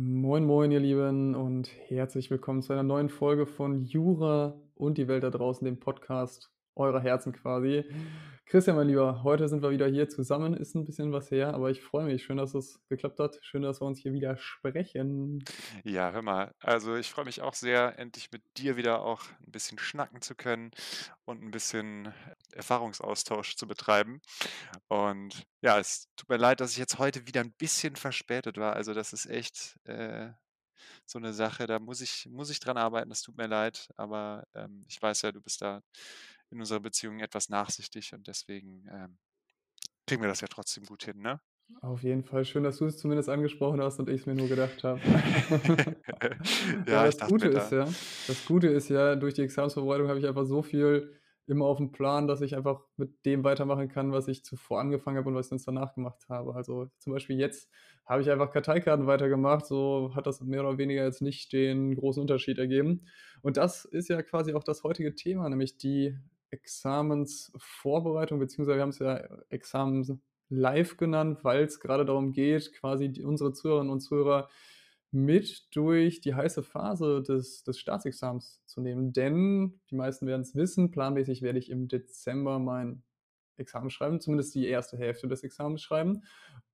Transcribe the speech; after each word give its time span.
Moin, 0.00 0.44
moin, 0.44 0.70
ihr 0.70 0.78
Lieben 0.78 1.34
und 1.34 1.72
herzlich 1.88 2.30
willkommen 2.30 2.62
zu 2.62 2.72
einer 2.72 2.84
neuen 2.84 3.08
Folge 3.08 3.46
von 3.46 3.84
Jura 3.84 4.54
und 4.76 4.96
die 4.96 5.08
Welt 5.08 5.24
da 5.24 5.30
draußen, 5.30 5.64
dem 5.64 5.80
Podcast 5.80 6.52
eurer 6.78 7.00
Herzen 7.00 7.32
quasi. 7.32 7.84
Christian, 8.50 8.76
mein 8.76 8.88
Lieber, 8.88 9.22
heute 9.24 9.46
sind 9.46 9.60
wir 9.60 9.70
wieder 9.70 9.88
hier 9.88 10.08
zusammen. 10.08 10.54
Ist 10.54 10.74
ein 10.74 10.86
bisschen 10.86 11.12
was 11.12 11.30
her, 11.30 11.52
aber 11.52 11.70
ich 11.70 11.82
freue 11.82 12.06
mich. 12.06 12.24
Schön, 12.24 12.38
dass 12.38 12.54
es 12.54 12.80
geklappt 12.88 13.20
hat. 13.20 13.38
Schön, 13.42 13.60
dass 13.60 13.82
wir 13.82 13.86
uns 13.86 14.00
hier 14.00 14.14
wieder 14.14 14.38
sprechen. 14.38 15.44
Ja, 15.84 16.12
hör 16.12 16.22
mal, 16.22 16.54
also 16.60 16.96
ich 16.96 17.10
freue 17.10 17.26
mich 17.26 17.42
auch 17.42 17.52
sehr, 17.52 17.98
endlich 17.98 18.32
mit 18.32 18.42
dir 18.56 18.78
wieder 18.78 19.02
auch 19.02 19.20
ein 19.46 19.52
bisschen 19.52 19.78
schnacken 19.78 20.22
zu 20.22 20.34
können 20.34 20.70
und 21.26 21.42
ein 21.42 21.50
bisschen 21.50 22.14
Erfahrungsaustausch 22.52 23.56
zu 23.56 23.66
betreiben. 23.66 24.22
Und 24.88 25.44
ja, 25.60 25.78
es 25.78 26.08
tut 26.16 26.30
mir 26.30 26.38
leid, 26.38 26.60
dass 26.60 26.72
ich 26.72 26.78
jetzt 26.78 26.98
heute 26.98 27.26
wieder 27.26 27.42
ein 27.42 27.52
bisschen 27.52 27.96
verspätet 27.96 28.56
war. 28.56 28.72
Also 28.72 28.94
das 28.94 29.12
ist 29.12 29.26
echt 29.26 29.76
äh, 29.84 30.30
so 31.04 31.18
eine 31.18 31.34
Sache, 31.34 31.66
da 31.66 31.78
muss 31.78 32.00
ich, 32.00 32.26
muss 32.30 32.48
ich 32.48 32.60
dran 32.60 32.78
arbeiten. 32.78 33.10
Das 33.10 33.20
tut 33.20 33.36
mir 33.36 33.46
leid, 33.46 33.90
aber 33.96 34.46
ähm, 34.54 34.86
ich 34.88 35.02
weiß 35.02 35.20
ja, 35.20 35.32
du 35.32 35.42
bist 35.42 35.60
da 35.60 35.82
in 36.50 36.60
unserer 36.60 36.80
Beziehung 36.80 37.20
etwas 37.20 37.48
nachsichtig 37.48 38.14
und 38.14 38.26
deswegen 38.28 38.86
ähm, 38.90 39.18
kriegen 40.06 40.22
wir 40.22 40.28
das 40.28 40.40
ja 40.40 40.48
trotzdem 40.48 40.84
gut 40.86 41.04
hin, 41.04 41.20
ne? 41.20 41.40
Auf 41.82 42.02
jeden 42.02 42.24
Fall 42.24 42.44
schön, 42.46 42.62
dass 42.64 42.78
du 42.78 42.86
es 42.86 42.96
zumindest 42.98 43.28
angesprochen 43.28 43.80
hast 43.82 43.98
und 43.98 44.08
ich 44.08 44.22
es 44.22 44.26
mir 44.26 44.34
nur 44.34 44.48
gedacht 44.48 44.82
habe. 44.84 45.00
Ja, 46.86 47.04
Ja, 47.04 47.04
das 47.04 47.24
Gute 47.26 47.48
ist 47.48 47.70
ja 47.70 47.84
das 48.26 48.44
Gute 48.46 48.68
ist 48.68 48.88
ja, 48.88 49.16
durch 49.16 49.34
die 49.34 49.42
Examensvorbereitung 49.42 50.08
habe 50.08 50.18
ich 50.18 50.26
einfach 50.26 50.46
so 50.46 50.62
viel 50.62 51.14
immer 51.46 51.64
auf 51.66 51.78
dem 51.78 51.92
Plan, 51.92 52.26
dass 52.28 52.40
ich 52.42 52.56
einfach 52.56 52.82
mit 52.96 53.24
dem 53.24 53.42
weitermachen 53.44 53.88
kann, 53.88 54.12
was 54.12 54.28
ich 54.28 54.44
zuvor 54.44 54.80
angefangen 54.80 55.16
habe 55.16 55.28
und 55.30 55.34
was 55.34 55.46
ich 55.46 55.50
sonst 55.50 55.66
danach 55.66 55.94
gemacht 55.94 56.26
habe. 56.28 56.54
Also, 56.54 56.88
zum 56.98 57.12
Beispiel 57.14 57.38
jetzt 57.38 57.70
habe 58.04 58.20
ich 58.22 58.30
einfach 58.30 58.50
Karteikarten 58.52 59.06
weitergemacht, 59.06 59.64
so 59.66 60.12
hat 60.14 60.26
das 60.26 60.40
mehr 60.42 60.60
oder 60.60 60.76
weniger 60.78 61.04
jetzt 61.04 61.22
nicht 61.22 61.52
den 61.52 61.94
großen 61.96 62.20
Unterschied 62.20 62.58
ergeben. 62.58 63.06
Und 63.42 63.56
das 63.56 63.84
ist 63.86 64.08
ja 64.08 64.22
quasi 64.22 64.52
auch 64.54 64.64
das 64.64 64.82
heutige 64.84 65.14
Thema, 65.14 65.48
nämlich 65.48 65.78
die 65.78 66.18
Examensvorbereitung, 66.50 68.38
beziehungsweise 68.38 68.78
wir 68.78 68.82
haben 68.82 68.90
es 68.90 68.98
ja 68.98 69.16
Examens 69.50 70.12
live 70.48 70.96
genannt, 70.96 71.44
weil 71.44 71.64
es 71.64 71.80
gerade 71.80 72.04
darum 72.04 72.32
geht, 72.32 72.72
quasi 72.72 73.10
die, 73.10 73.22
unsere 73.22 73.52
Zuhörerinnen 73.52 73.92
und 73.92 74.00
Zuhörer 74.00 74.48
mit 75.10 75.74
durch 75.74 76.20
die 76.20 76.34
heiße 76.34 76.62
Phase 76.62 77.22
des, 77.22 77.64
des 77.64 77.78
Staatsexamens 77.78 78.62
zu 78.66 78.80
nehmen. 78.80 79.12
Denn 79.12 79.80
die 79.90 79.94
meisten 79.94 80.26
werden 80.26 80.42
es 80.42 80.54
wissen, 80.54 80.90
planmäßig 80.90 81.42
werde 81.42 81.58
ich 81.58 81.70
im 81.70 81.88
Dezember 81.88 82.58
mein 82.58 83.02
Examen 83.56 83.90
schreiben, 83.90 84.20
zumindest 84.20 84.54
die 84.54 84.66
erste 84.66 84.96
Hälfte 84.96 85.28
des 85.28 85.42
Examens 85.42 85.82
schreiben. 85.82 86.22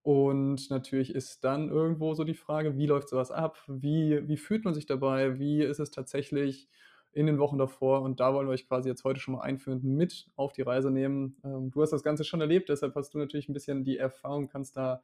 Und 0.03 0.69
natürlich 0.71 1.15
ist 1.15 1.45
dann 1.45 1.71
irgendwo 1.71 2.15
so 2.15 2.25
die 2.25 2.35
Frage, 2.35 2.77
wie 2.77 2.87
läuft 2.87 3.09
sowas 3.09 3.31
ab? 3.31 3.63
Wie, 3.67 4.29
wie 4.29 4.37
fühlt 4.37 4.65
man 4.65 4.75
sich 4.75 4.87
dabei? 4.87 5.39
Wie 5.39 5.63
ist 5.63 5.79
es 5.79 5.91
tatsächlich 5.91 6.69
in 7.15 7.27
den 7.27 7.39
Wochen 7.39 7.59
davor? 7.59 8.03
Und 8.03 8.21
da 8.21 8.35
wollen 8.35 8.47
wir 8.47 8.53
euch 8.53 8.67
quasi 8.69 8.89
jetzt 8.89 9.05
heute 9.05 9.21
schon 9.21 9.35
mal 9.35 9.43
einführend 9.43 9.85
mit 9.85 10.29
auf 10.37 10.53
die 10.53 10.63
Reise 10.63 10.91
nehmen. 10.91 11.37
Ähm, 11.45 11.71
du 11.71 11.83
hast 11.83 11.91
das 11.91 12.03
Ganze 12.03 12.25
schon 12.25 12.41
erlebt, 12.41 12.69
deshalb 12.69 12.95
hast 12.95 13.15
du 13.15 13.19
natürlich 13.19 13.49
ein 13.49 13.55
bisschen 13.55 13.85
die 13.85 13.99
Erfahrung, 13.99 14.49
kannst 14.49 14.77
da 14.77 15.03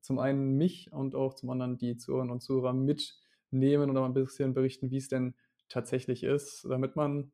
zum 0.00 0.18
einen 0.18 0.56
mich 0.56 0.92
und 0.92 1.14
auch 1.14 1.34
zum 1.34 1.50
anderen 1.50 1.78
die 1.78 1.96
Zuhörerinnen 1.96 2.32
und 2.32 2.40
Zuhörer 2.40 2.72
mitnehmen 2.72 3.90
und 3.90 3.96
auch 3.96 4.04
ein 4.04 4.14
bisschen 4.14 4.52
berichten, 4.52 4.90
wie 4.90 4.96
es 4.96 5.08
denn 5.08 5.34
tatsächlich 5.68 6.24
ist, 6.24 6.66
damit 6.68 6.96
man 6.96 7.32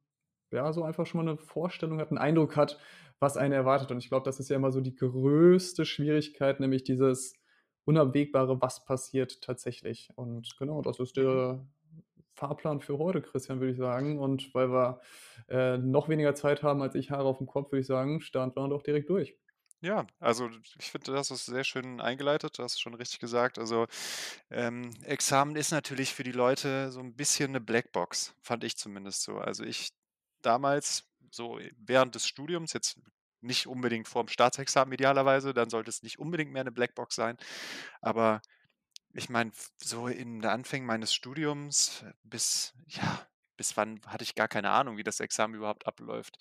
ja 0.51 0.73
so 0.73 0.83
einfach 0.83 1.07
schon 1.07 1.25
mal 1.25 1.31
eine 1.31 1.39
Vorstellung 1.39 1.99
hat, 1.99 2.11
einen 2.11 2.19
Eindruck 2.19 2.57
hat, 2.57 2.79
was 3.19 3.37
einen 3.37 3.53
erwartet. 3.53 3.91
Und 3.91 3.99
ich 3.99 4.09
glaube, 4.09 4.25
das 4.25 4.41
ist 4.41 4.49
ja 4.49 4.57
immer 4.57 4.71
so 4.71 4.81
die 4.81 4.95
größte 4.95 5.85
Schwierigkeit, 5.85 6.61
nämlich 6.61 6.85
dieses 6.85 7.35
Unabwegbare, 7.85 8.61
was 8.61 8.85
passiert 8.85 9.41
tatsächlich. 9.43 10.11
Und 10.15 10.57
genau, 10.59 10.83
das 10.83 11.01
ist 11.01 11.17
der 11.17 11.67
Fahrplan 12.39 12.81
für 12.81 12.99
heute, 12.99 13.21
Christian, 13.21 13.61
würde 13.61 13.73
ich 13.73 13.79
sagen. 13.79 14.19
Und 14.19 14.55
weil 14.55 14.71
wir 14.71 15.01
äh, 15.49 15.79
noch 15.79 16.09
weniger 16.09 16.35
Zeit 16.35 16.63
haben 16.63 16.83
als 16.83 16.95
ich 16.95 17.11
Haare 17.11 17.25
auf 17.25 17.39
dem 17.39 17.47
Kopf, 17.47 17.73
würde 17.73 17.81
ich 17.81 17.87
sagen, 17.87 18.21
starten 18.21 18.57
wir 18.57 18.69
doch 18.69 18.83
direkt 18.83 19.11
durch. 19.11 19.37
Ja, 19.81 20.07
also 20.19 20.51
ich 20.79 20.91
finde, 20.91 21.13
das 21.13 21.31
ist 21.31 21.47
sehr 21.47 21.63
schön 21.63 22.01
eingeleitet, 22.01 22.59
hast 22.59 22.75
es 22.75 22.81
schon 22.81 22.95
richtig 22.95 23.21
gesagt. 23.21 23.59
Also 23.59 23.87
ähm, 24.51 24.91
Examen 25.05 25.55
ist 25.55 25.71
natürlich 25.71 26.15
für 26.15 26.25
die 26.25 26.33
Leute 26.33 26.91
so 26.91 26.99
ein 26.99 27.15
bisschen 27.15 27.51
eine 27.51 27.61
Blackbox, 27.61 28.35
fand 28.43 28.65
ich 28.65 28.77
zumindest 28.77 29.23
so. 29.23 29.39
Also 29.39 29.63
ich 29.63 29.91
damals, 30.43 31.05
so 31.31 31.61
während 31.79 32.17
des 32.17 32.27
Studiums, 32.27 32.73
jetzt 32.73 32.99
nicht 33.41 33.69
unbedingt 33.69 34.09
vorm 34.09 34.27
Staatsexamen 34.27 34.93
idealerweise, 34.95 35.55
dann 35.55 35.71
sollte 35.71 35.91
es 35.91 36.03
nicht 36.03 36.19
unbedingt 36.19 36.53
mehr 36.53 36.63
eine 36.63 36.73
Blackbox 36.73 37.15
sein. 37.15 37.37
Aber 38.01 38.41
ich 39.13 39.29
meine, 39.29 39.53
so 39.79 40.09
in 40.09 40.41
den 40.41 40.51
Anfängen 40.51 40.87
meines 40.87 41.13
Studiums 41.15 42.05
bis, 42.23 42.75
ja, 42.87 43.27
bis 43.57 43.77
wann 43.77 44.01
hatte 44.07 44.25
ich 44.25 44.35
gar 44.35 44.49
keine 44.49 44.71
Ahnung, 44.71 44.97
wie 44.97 45.03
das 45.03 45.21
Examen 45.21 45.55
überhaupt 45.55 45.87
abläuft. 45.87 46.39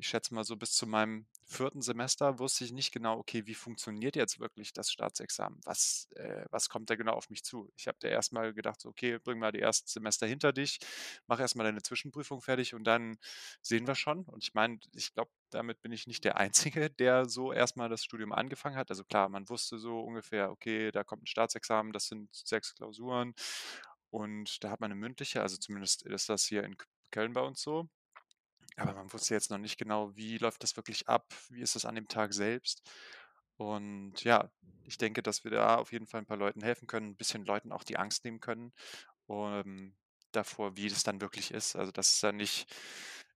Ich 0.00 0.08
schätze 0.08 0.32
mal 0.32 0.44
so 0.44 0.56
bis 0.56 0.72
zu 0.74 0.86
meinem 0.86 1.26
vierten 1.44 1.82
Semester 1.82 2.38
wusste 2.38 2.64
ich 2.64 2.72
nicht 2.72 2.92
genau, 2.92 3.18
okay, 3.18 3.46
wie 3.46 3.54
funktioniert 3.54 4.14
jetzt 4.14 4.38
wirklich 4.38 4.72
das 4.72 4.92
Staatsexamen? 4.92 5.60
Was, 5.64 6.08
äh, 6.14 6.44
was 6.50 6.68
kommt 6.68 6.88
da 6.90 6.94
genau 6.94 7.14
auf 7.14 7.30
mich 7.30 7.42
zu? 7.42 7.68
Ich 7.76 7.88
habe 7.88 7.98
da 8.00 8.08
erstmal 8.08 8.54
gedacht, 8.54 8.80
so, 8.80 8.90
okay, 8.90 9.18
bring 9.18 9.38
mal 9.40 9.50
die 9.50 9.60
ersten 9.60 9.88
Semester 9.88 10.26
hinter 10.26 10.52
dich, 10.52 10.78
mach 11.26 11.40
erstmal 11.40 11.64
deine 11.66 11.82
Zwischenprüfung 11.82 12.42
fertig 12.42 12.74
und 12.74 12.84
dann 12.84 13.18
sehen 13.60 13.86
wir 13.88 13.96
schon. 13.96 14.24
Und 14.24 14.44
ich 14.44 14.54
meine, 14.54 14.78
ich 14.94 15.14
glaube, 15.14 15.32
damit 15.50 15.80
bin 15.80 15.90
ich 15.90 16.06
nicht 16.06 16.24
der 16.24 16.36
Einzige, 16.36 16.90
der 16.98 17.24
so 17.24 17.52
erstmal 17.52 17.88
das 17.88 18.04
Studium 18.04 18.32
angefangen 18.32 18.76
hat. 18.76 18.90
Also 18.90 19.04
klar, 19.04 19.28
man 19.28 19.48
wusste 19.48 19.78
so 19.78 20.00
ungefähr, 20.00 20.50
okay, 20.50 20.92
da 20.92 21.02
kommt 21.02 21.24
ein 21.24 21.26
Staatsexamen, 21.26 21.92
das 21.92 22.06
sind 22.06 22.28
sechs 22.32 22.74
Klausuren 22.74 23.34
und 24.10 24.62
da 24.62 24.70
hat 24.70 24.80
man 24.80 24.92
eine 24.92 25.00
mündliche, 25.00 25.42
also 25.42 25.56
zumindest 25.56 26.02
ist 26.06 26.28
das 26.28 26.44
hier 26.44 26.64
in 26.64 26.76
Köln 27.10 27.32
bei 27.32 27.40
uns 27.40 27.62
so. 27.62 27.88
Aber 28.78 28.94
man 28.94 29.12
wusste 29.12 29.34
jetzt 29.34 29.50
noch 29.50 29.58
nicht 29.58 29.78
genau, 29.78 30.14
wie 30.16 30.38
läuft 30.38 30.62
das 30.62 30.76
wirklich 30.76 31.08
ab, 31.08 31.34
wie 31.50 31.60
ist 31.62 31.76
es 31.76 31.84
an 31.84 31.94
dem 31.96 32.08
Tag 32.08 32.32
selbst. 32.32 32.82
Und 33.56 34.22
ja, 34.24 34.50
ich 34.84 34.98
denke, 34.98 35.22
dass 35.22 35.44
wir 35.44 35.50
da 35.50 35.76
auf 35.76 35.92
jeden 35.92 36.06
Fall 36.06 36.20
ein 36.22 36.26
paar 36.26 36.36
Leuten 36.36 36.62
helfen 36.62 36.86
können, 36.86 37.08
ein 37.10 37.16
bisschen 37.16 37.44
Leuten 37.44 37.72
auch 37.72 37.82
die 37.84 37.98
Angst 37.98 38.24
nehmen 38.24 38.40
können, 38.40 38.72
ähm, 39.28 39.96
davor, 40.32 40.76
wie 40.76 40.88
das 40.88 41.02
dann 41.04 41.20
wirklich 41.20 41.52
ist. 41.52 41.76
Also, 41.76 41.92
dass 41.92 42.20
da 42.20 42.32
nicht 42.32 42.72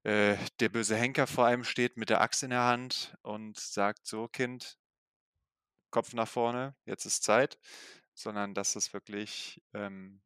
äh, 0.05 0.37
der 0.61 0.69
böse 0.71 0.97
Henker 0.97 1.27
vor 1.27 1.47
einem 1.47 1.65
steht 1.65 1.97
mit 1.97 2.11
der 2.11 2.21
Axt 2.23 2.43
in 2.45 2.51
der 2.51 2.65
Hand 2.65 3.17
und 3.23 3.59
sagt: 3.61 4.07
„So 4.07 4.29
Kind, 4.29 4.79
Kopf 5.91 6.15
nach 6.15 6.29
vorne, 6.29 6.75
jetzt 6.87 7.05
ist 7.05 7.23
Zeit“, 7.23 7.59
sondern 8.15 8.55
dass 8.55 8.77
es 8.77 8.93
wirklich 8.95 9.63
ähm, 9.75 10.23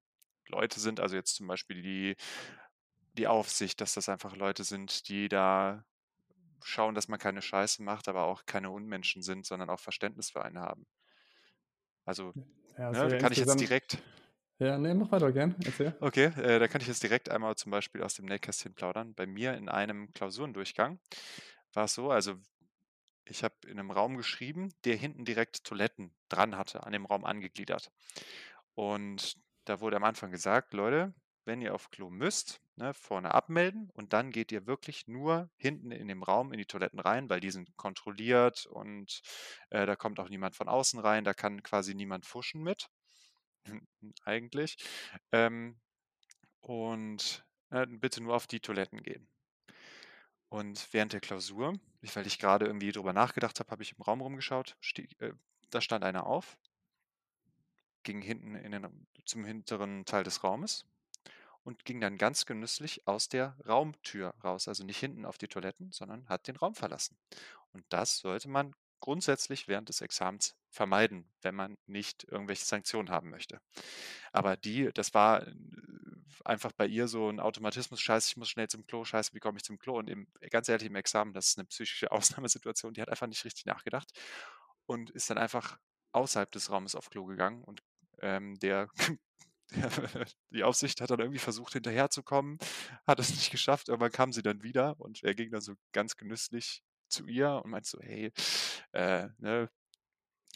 Leute 0.49 0.79
sind, 0.81 1.01
also 1.01 1.17
jetzt 1.17 1.35
zum 1.37 1.49
Beispiel 1.49 1.83
die, 1.83 2.17
die 3.17 3.27
Aufsicht, 3.29 3.81
dass 3.81 3.95
das 3.95 4.09
einfach 4.09 4.37
Leute 4.37 4.65
sind, 4.65 5.09
die 5.09 5.29
da 5.29 5.85
schauen, 6.63 6.95
dass 6.95 7.09
man 7.09 7.19
keine 7.19 7.43
Scheiße 7.43 7.83
macht, 7.83 8.09
aber 8.09 8.25
auch 8.25 8.47
keine 8.47 8.71
Unmenschen 8.71 9.23
sind, 9.23 9.47
sondern 9.47 9.71
auch 9.71 9.81
Verständnis 9.81 10.31
für 10.31 10.45
einen 10.45 10.61
haben. 10.61 10.87
Also, 12.05 12.33
Ja, 12.79 12.91
es 12.91 13.03
ne, 13.03 13.11
ja 13.11 13.19
kann 13.19 13.33
ich 13.33 13.39
jetzt 13.39 13.59
direkt, 13.61 13.99
Ja, 14.59 14.79
ne, 14.79 14.95
mach 14.95 15.11
weiter 15.13 15.33
gern. 15.33 15.55
Erzähl. 15.65 15.95
okay, 16.01 16.27
äh, 16.37 16.59
da 16.59 16.69
kann 16.69 16.81
ich 16.81 16.87
jetzt 16.89 17.03
direkt 17.03 17.31
einmal 17.31 17.57
zum 17.57 17.71
Beispiel 17.71 18.03
aus 18.03 18.15
dem 18.15 18.27
Nähkästchen 18.27 18.75
plaudern. 18.75 19.15
Bei 19.15 19.27
mir 19.27 19.55
in 19.55 19.69
einem 19.69 20.13
Klausurendurchgang 20.13 20.99
war 21.73 21.85
es 21.85 21.95
so, 21.95 22.11
also 22.11 22.37
ich 23.25 23.45
habe 23.45 23.55
in 23.67 23.79
einem 23.79 23.91
Raum 23.91 24.17
geschrieben, 24.17 24.73
der 24.85 24.97
hinten 24.97 25.25
direkt 25.25 25.65
Toiletten 25.65 26.15
dran 26.29 26.57
hatte, 26.57 26.85
an 26.85 26.93
dem 26.93 27.07
Raum 27.07 27.25
angegliedert. 27.25 27.91
Und 28.75 29.37
da 29.65 29.81
wurde 29.81 29.97
am 29.97 30.05
Anfang 30.05 30.31
gesagt, 30.31 30.75
Leute, 30.75 31.15
wenn 31.45 31.63
ihr 31.63 31.75
auf 31.75 31.91
Klo 31.91 32.11
müsst, 32.11 32.61
ne, 32.77 32.95
vorne 32.95 33.35
abmelden 33.35 33.91
und 33.95 34.13
dann 34.13 34.31
geht 34.31 34.53
ihr 34.53 34.67
wirklich 34.67 35.09
nur 35.09 35.51
hinten 35.57 35.91
in 35.91 36.09
dem 36.09 36.23
Raum 36.23 36.53
in 36.53 36.59
die 36.59 36.67
Toiletten 36.67 37.01
rein, 37.01 37.29
weil 37.29 37.41
die 37.41 37.51
sind 37.51 37.77
kontrolliert 37.77 38.67
und 38.67 39.23
äh, 39.71 39.87
da 39.87 39.97
kommt 39.97 40.21
auch 40.21 40.29
niemand 40.29 40.55
von 40.55 40.69
außen 40.69 41.01
rein, 41.01 41.25
da 41.25 41.35
kann 41.35 41.63
quasi 41.63 41.95
niemand 41.95 42.27
fuschen 42.27 42.63
mit, 42.63 42.89
eigentlich. 44.25 44.77
Ähm, 45.33 45.79
und 46.61 47.45
äh, 47.71 47.87
bitte 47.87 48.23
nur 48.23 48.35
auf 48.35 48.47
die 48.47 48.61
Toiletten 48.61 49.03
gehen. 49.03 49.29
Und 50.49 50.93
während 50.93 51.13
der 51.13 51.21
Klausur, 51.21 51.75
weil 52.15 52.27
ich 52.27 52.39
gerade 52.39 52.67
irgendwie 52.67 52.93
drüber 52.93 53.13
nachgedacht 53.13 53.59
habe, 53.59 53.71
habe 53.71 53.83
ich 53.83 53.93
im 53.97 54.03
Raum 54.03 54.21
rumgeschaut, 54.21 54.77
stieg, 54.81 55.21
äh, 55.21 55.33
da 55.71 55.81
stand 55.81 56.05
einer 56.05 56.27
auf, 56.27 56.57
ging 58.05 58.23
hinten 58.23 58.55
in 58.55 58.73
den, 58.73 59.07
zum 59.25 59.45
hinteren 59.45 60.05
Teil 60.05 60.23
des 60.23 60.45
Raumes 60.45 60.87
und 61.67 61.85
ging 61.85 62.01
dann 62.01 62.17
ganz 62.17 62.47
genüsslich 62.47 63.09
aus 63.09 63.29
der 63.29 63.57
Raumtür 63.67 64.33
raus. 64.45 64.69
Also 64.69 64.85
nicht 64.85 65.01
hinten 65.01 65.25
auf 65.25 65.37
die 65.37 65.49
Toiletten, 65.49 65.91
sondern 65.91 66.29
hat 66.29 66.47
den 66.47 66.55
Raum 66.55 66.77
verlassen. 66.77 67.19
Und 67.73 67.85
das 67.89 68.19
sollte 68.19 68.49
man 68.49 68.73
grundsätzlich 69.01 69.67
während 69.67 69.89
des 69.89 70.01
Examens 70.01 70.55
vermeiden, 70.71 71.29
wenn 71.43 71.57
man 71.57 71.77
nicht 71.87 72.23
irgendwelche 72.31 72.65
Sanktionen 72.65 73.11
haben 73.11 73.31
möchte. 73.31 73.61
Aber 74.33 74.57
die, 74.57 74.91
das 74.95 75.13
war 75.13 75.45
äh, 75.45 75.55
einfach 76.45 76.71
bei 76.71 76.87
ihr 76.87 77.09
so 77.09 77.29
ein 77.29 77.41
Automatismus, 77.41 78.01
scheiße, 78.01 78.31
ich 78.31 78.37
muss 78.37 78.49
schnell 78.49 78.69
zum 78.69 78.87
Klo, 78.87 79.05
scheiße, 79.05 79.35
wie 79.35 79.41
komme 79.41 79.57
ich 79.57 79.65
zum 79.65 79.79
Klo? 79.79 79.99
Und 79.99 80.09
im, 80.09 80.29
ganz 80.51 80.69
ehrlich, 80.69 80.87
im 80.87 80.95
Examen, 80.95 81.33
das 81.33 81.49
ist 81.49 81.59
eine 81.59 81.67
psychische 81.67 82.13
Ausnahmesituation, 82.13 82.95
die 82.95 83.03
hat 83.03 83.09
einfach 83.09 83.27
nicht 83.27 83.45
richtig 83.45 83.67
nachgedacht 83.67 84.13
und 84.87 85.11
ist 85.11 85.29
dann 85.31 85.39
einfach 85.39 85.79
außerhalb 86.13 86.51
des 86.53 86.71
Raumes 86.71 86.95
auf 86.95 87.11
Klo 87.11 87.25
gegangen 87.25 87.65
und 87.65 87.83
ähm, 88.21 88.57
der 88.61 88.89
die 90.51 90.65
Aufsicht 90.65 91.01
hat 91.01 91.11
dann 91.11 91.21
irgendwie 91.21 91.39
versucht, 91.41 91.73
hinterherzukommen, 91.73 92.59
hat 93.07 93.19
es 93.21 93.31
nicht 93.31 93.51
geschafft. 93.51 93.89
Irgendwann 93.89 94.13
kam 94.13 94.33
sie 94.33 94.43
dann 94.43 94.63
wieder 94.63 94.99
und 95.01 95.23
er 95.25 95.35
ging 95.35 95.51
dann 95.51 95.61
so 95.61 95.75
ganz 95.93 96.17
genüsslich 96.17 96.83
zu 97.09 97.27
ihr 97.27 97.63
und 97.65 97.71
meinte 97.71 97.89
so: 97.89 97.99
„Hey, 98.01 98.33
äh, 98.93 99.29
ne, 99.39 99.69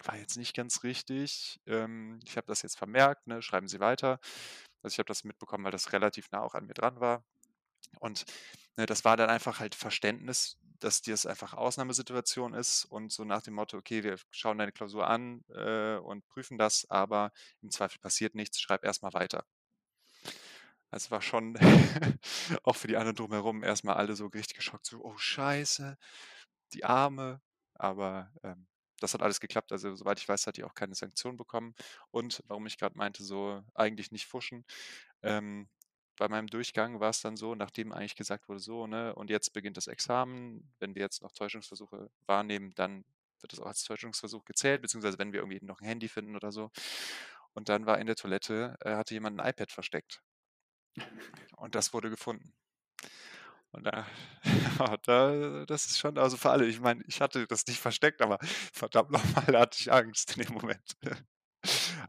war 0.04 0.16
jetzt 0.18 0.36
nicht 0.36 0.54
ganz 0.56 0.82
richtig. 0.84 1.60
Ähm, 1.66 2.20
ich 2.24 2.36
habe 2.36 2.46
das 2.46 2.62
jetzt 2.62 2.78
vermerkt, 2.78 3.26
ne? 3.26 3.42
Schreiben 3.42 3.68
Sie 3.68 3.80
weiter.“ 3.80 4.20
Also, 4.82 4.94
ich 4.94 4.98
habe 4.98 5.08
das 5.08 5.24
mitbekommen, 5.24 5.64
weil 5.64 5.72
das 5.72 5.92
relativ 5.92 6.30
nah 6.32 6.40
auch 6.42 6.54
an 6.54 6.66
mir 6.66 6.74
dran 6.74 7.00
war. 7.00 7.24
Und, 8.00 8.24
ne, 8.76 8.86
das 8.86 9.04
war 9.04 9.16
dann 9.16 9.30
einfach 9.30 9.60
halt 9.60 9.74
Verständnis, 9.76 10.58
dass 10.80 11.02
das 11.02 11.26
einfach 11.26 11.54
Ausnahmesituation 11.54 12.54
ist 12.54 12.84
und 12.86 13.12
so 13.12 13.24
nach 13.24 13.42
dem 13.42 13.54
Motto: 13.54 13.78
„Okay, 13.78 14.02
wir 14.04 14.18
schauen 14.30 14.58
deine 14.58 14.72
Klausur 14.72 15.06
an, 15.08 15.44
äh, 15.54 15.96
und 15.98 16.26
prüfen 16.26 16.58
das, 16.58 16.86
aber 16.90 17.32
im 17.62 17.70
Zweifel 17.70 17.98
passiert 18.00 18.34
nichts, 18.34 18.60
schreib 18.60 18.84
erst 18.84 19.02
mal 19.02 19.12
weiter.“ 19.14 19.44
Es 20.90 21.10
war 21.10 21.22
schon 21.22 21.56
auch 22.64 22.76
für 22.76 22.88
die 22.88 22.96
anderen 22.96 23.16
drumherum 23.16 23.62
erst 23.62 23.84
mal 23.84 23.94
alle 23.94 24.16
so 24.16 24.26
richtig 24.26 24.56
geschockt, 24.56 24.86
so: 24.86 25.00
„Oh 25.02 25.16
Scheiße, 25.16 25.96
die 26.74 26.84
Arme.“ 26.84 27.42
Aber, 27.74 28.32
ähm, 28.42 28.68
das 29.00 29.14
hat 29.14 29.22
alles 29.22 29.40
geklappt. 29.40 29.72
Also, 29.72 29.94
soweit 29.96 30.18
ich 30.20 30.28
weiß, 30.28 30.46
hat 30.46 30.56
die 30.58 30.64
auch 30.64 30.74
keine 30.74 30.94
Sanktion 30.94 31.36
bekommen. 31.36 31.74
Und 32.10 32.42
warum 32.48 32.66
ich 32.66 32.78
grad 32.78 32.96
meinte, 32.96 33.24
so 33.24 33.62
eigentlich 33.74 34.12
nicht 34.12 34.26
pfuschen, 34.26 34.64
ähm, 35.22 35.68
bei 36.20 36.28
meinem 36.28 36.48
Durchgang 36.48 37.00
war's 37.00 37.22
dann 37.22 37.36
so, 37.36 37.56
nachdem 37.56 37.92
eigentlich 37.92 38.16
gesagt 38.16 38.48
wurde: 38.48 38.60
„So, 38.60 38.86
ne, 38.88 39.16
und 39.16 39.30
jetzt 39.30 39.52
beginnt 39.54 39.78
das 39.78 39.88
Examen. 39.88 40.72
Wenn 40.80 40.94
wir 40.96 41.02
jetzt 41.02 41.22
noch 41.22 41.32
Täuschungsversuche 41.32 42.10
wahrnehmen, 42.26 42.72
dann 42.76 43.04
wird 43.40 43.52
das 43.54 43.60
auch 43.60 43.66
als 43.68 43.84
Täuschungsversuch 43.84 44.44
gezählt, 44.46 44.82
beziehungsweise 44.82 45.18
wenn 45.18 45.32
wir 45.34 45.40
irgendwie 45.40 45.64
noch 45.66 45.80
'n 45.82 45.86
Handy 45.86 46.08
finden 46.08 46.36
oder 46.36 46.52
so.“ 46.52 46.70
Und 47.54 47.68
dann 47.70 47.86
war 47.86 47.98
in 48.00 48.06
der 48.08 48.16
Toilette 48.16 48.76
äh, 48.82 48.96
hatte 48.96 49.14
jemand 49.14 49.40
'n 49.40 49.46
iPad 49.48 49.72
versteckt. 49.72 50.22
Und 51.56 51.76
das 51.76 51.92
wurde 51.94 52.10
gefunden. 52.10 52.52
Und 53.72 53.84
da 53.84 54.06
da 55.04 55.64
das 55.66 55.86
ist 55.86 55.98
schon 55.98 56.18
also, 56.18 56.36
für 56.36 56.50
alle 56.50 56.66
ich 56.66 56.80
meine, 56.80 57.02
ich 57.06 57.20
hatte 57.20 57.46
das 57.46 57.66
nicht 57.66 57.80
versteckt, 57.80 58.20
aber 58.22 58.38
verdammt 58.72 59.10
noch 59.10 59.24
mal 59.34 59.58
hatte 59.58 59.78
ich 59.80 59.92
Angst 59.92 60.36
in 60.36 60.44
dem 60.44 60.54
Moment. 60.54 60.96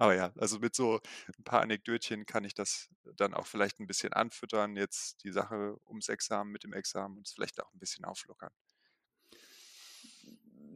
Aber 0.01 0.15
ja, 0.15 0.31
also, 0.39 0.57
mit 0.57 0.73
so 0.73 0.99
'n 1.37 1.43
paar 1.43 1.61
Anekdötchen 1.61 2.25
kann 2.25 2.43
ich 2.43 2.55
das 2.55 2.89
dann 3.17 3.35
auch 3.35 3.45
vielleicht 3.45 3.79
'n 3.79 3.85
bisschen 3.85 4.13
anfüttern, 4.13 4.75
jetzt 4.75 5.23
die 5.23 5.31
Sache 5.31 5.77
ums 5.87 6.09
Examen 6.09 6.51
mit 6.51 6.63
dem 6.63 6.73
Examen 6.73 7.17
und 7.17 7.27
es 7.27 7.33
vielleicht 7.33 7.61
auch 7.61 7.71
'n 7.71 7.77
bisschen 7.77 8.03
auflockern. 8.03 8.51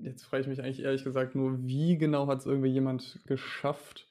Jetzt 0.01 0.23
frage 0.25 0.41
ich 0.41 0.47
mich 0.47 0.61
eigentlich 0.61 0.81
ehrlich 0.83 1.03
gesagt 1.03 1.35
nur, 1.35 1.65
wie 1.67 1.97
genau 1.97 2.27
hat's 2.27 2.45
irgendwie 2.45 2.69
jemand 2.69 3.21
geschafft, 3.25 4.07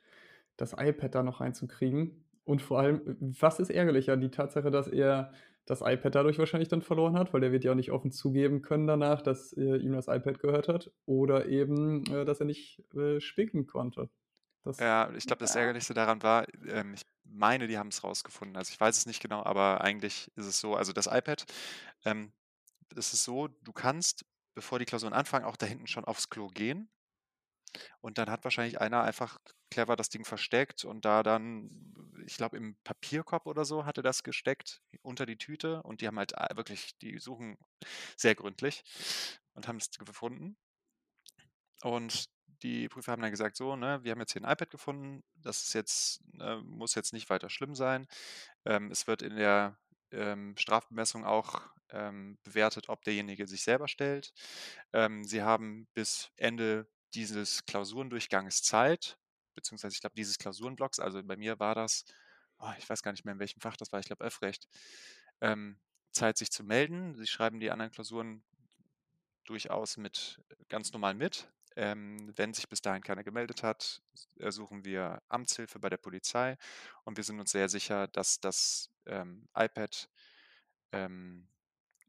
das 0.56 0.74
iPad 0.78 1.14
da 1.14 1.22
noch 1.22 1.40
reinzukriegen? 1.40 2.24
Und 2.44 2.62
vor 2.62 2.78
allem, 2.80 3.02
w 3.06 3.16
was 3.40 3.60
ist 3.60 3.70
ärgerlicher? 3.70 4.16
Die 4.16 4.30
Tatsache, 4.30 4.70
dass 4.70 4.88
er 4.88 5.32
das 5.66 5.80
iPad 5.82 6.14
dadurch 6.14 6.38
wahrscheinlich 6.38 6.68
dann 6.68 6.82
verloren 6.82 7.16
hat, 7.18 7.32
weil 7.32 7.40
der 7.40 7.52
wird 7.52 7.64
ja 7.64 7.72
auch 7.72 7.76
nicht 7.76 7.92
offen 7.92 8.12
zugeben 8.12 8.62
können 8.62 8.86
danach, 8.86 9.22
dass, 9.22 9.52
äh, 9.54 9.76
ihm 9.78 9.92
das 9.94 10.08
iPad 10.08 10.38
gehört 10.40 10.68
hat 10.68 10.92
oder 11.06 11.46
eben, 11.48 12.04
äh, 12.12 12.24
dass 12.26 12.40
er 12.40 12.46
nicht, 12.46 12.84
äh, 12.94 13.20
spicken 13.20 13.66
konnte. 13.66 14.10
Das 14.64 14.80
Ja, 14.80 15.10
ich 15.14 15.26
glaube, 15.26 15.38
das. 15.40 15.54
Ärgerlichste 15.54 15.94
daran 15.94 16.22
war, 16.22 16.46
ähm, 16.66 16.94
ich 16.94 17.02
meine, 17.24 17.68
die 17.68 17.78
haben's 17.78 18.02
rausgefunden. 18.02 18.56
Also, 18.56 18.72
ich 18.72 18.80
weiß 18.80 18.96
es 18.98 19.06
nicht 19.06 19.20
genau, 19.22 19.42
aber 19.44 19.80
eigentlich 19.82 20.30
ist 20.36 20.46
es 20.46 20.58
so 20.60 20.74
also, 20.74 20.92
das 20.92 21.06
iPad, 21.06 21.44
ähm, 22.04 22.32
es 22.96 23.12
ist 23.14 23.24
so, 23.24 23.48
du 23.48 23.72
kannst, 23.72 24.26
bevor 24.54 24.78
die 24.80 24.86
Klausuren 24.86 25.14
anfangen, 25.14 25.44
auch 25.46 25.56
da 25.56 25.66
hinten 25.66 25.86
schon 25.88 26.04
aufs 26.06 26.30
Klo 26.30 26.48
gehen. 26.48 26.88
Und 28.04 28.18
dann 28.18 28.28
hat 28.28 28.44
wahrscheinlich 28.44 28.82
einer 28.82 29.02
einfach 29.02 29.38
clever 29.70 29.96
das 29.96 30.10
Ding 30.10 30.26
versteckt 30.26 30.84
und 30.84 31.06
da 31.06 31.22
dann 31.22 31.70
ich 32.26 32.36
glaube, 32.36 32.56
im 32.58 32.76
Papierkorb 32.84 33.46
oder 33.46 33.64
so 33.64 33.86
hat 33.86 33.96
er 33.96 34.02
das 34.02 34.22
gesteckt 34.22 34.82
unter 35.02 35.24
die 35.24 35.38
Tüte 35.38 35.82
und 35.82 36.02
die 36.02 36.06
haben 36.06 36.18
halt 36.18 36.36
a 36.38 36.54
wirklich 36.56 36.98
die 36.98 37.18
suchen 37.18 37.56
sehr 38.16 38.34
gründlich 38.34 38.84
und 39.54 39.66
haben's 39.68 39.90
gefunden. 39.90 40.56
Und 41.82 42.24
die 42.64 42.88
Prüfer 42.90 43.12
haben 43.12 43.22
dann 43.22 43.32
gesagt: 43.32 43.56
„So, 43.58 43.76
ne, 43.76 44.00
wir 44.04 44.12
haben 44.12 44.20
jetzt 44.20 44.32
hier 44.34 44.42
'n 44.42 44.50
iPad 44.50 44.70
gefunden. 44.70 45.24
Das 45.36 45.62
ist 45.64 45.74
jetzt 45.74 46.22
äh, 46.40 46.56
muss 46.58 46.96
jetzt 46.96 47.14
nicht 47.14 47.30
weiter 47.30 47.50
schlimm 47.50 47.76
sein.“ 47.76 48.08
Ähm, 48.66 48.90
es 48.90 49.06
wird 49.06 49.22
in 49.22 49.36
der, 49.36 49.78
ähm, 50.12 50.56
Strafbemessung 50.58 51.24
auch, 51.24 51.62
ähm, 51.90 52.38
bewertet, 52.44 52.88
ob 52.88 53.04
derjenige 53.04 53.46
sich 53.48 53.62
selber 53.64 53.88
stellt. 53.88 54.32
Ähm, 54.92 55.24
sie 55.24 55.42
haben 55.42 55.88
bis 55.94 56.30
Ende 56.36 56.88
dieses 57.14 57.64
Klausurendurchganges 57.66 58.62
Zeit, 58.62 59.18
beziehungsweise 59.54 59.94
ich 59.94 60.00
glaube, 60.00 60.16
dieses 60.16 60.38
Klausurenblocks 60.38 61.00
also, 61.00 61.22
bei 61.22 61.36
mir 61.36 61.58
war 61.60 61.74
das 61.74 62.04
oh, 62.58 62.72
ich 62.78 62.88
weiß 62.88 63.02
gar 63.02 63.12
nicht 63.12 63.24
mehr, 63.24 63.34
in 63.34 63.40
welchem 63.40 63.60
Fach 63.60 63.76
das 63.76 63.92
war, 63.92 64.00
ich 64.00 64.06
glaube 64.06 64.24
Öffrecht, 64.24 64.68
ähm, 65.40 65.78
Zeit, 66.12 66.38
sich 66.38 66.50
zu 66.50 66.64
melden. 66.64 67.14
Sie 67.16 67.26
schreiben 67.26 67.60
die 67.60 67.70
anderen 67.70 67.90
Klausuren 67.92 68.44
durchaus 69.44 69.96
mit 69.96 70.40
ganz 70.68 70.92
normal 70.92 71.14
mit. 71.14 71.48
Ähm, 71.76 72.32
wenn 72.36 72.54
sich 72.54 72.68
bis 72.68 72.82
dahin 72.82 73.02
keiner 73.02 73.24
gemeldet 73.24 73.62
hat, 73.64 74.02
s 74.14 74.28
ersuchen 74.38 74.84
wir 74.84 75.22
Amtshilfe 75.28 75.78
bei 75.80 75.88
der 75.88 75.96
Polizei 75.98 76.56
und 77.04 77.16
wir 77.16 77.24
sind 77.24 77.40
uns 77.40 77.50
sehr 77.52 77.68
sicher, 77.68 78.06
dass 78.08 78.40
das, 78.40 78.90
ähm, 79.06 79.48
iPad, 79.56 80.08
ähm, 80.92 81.48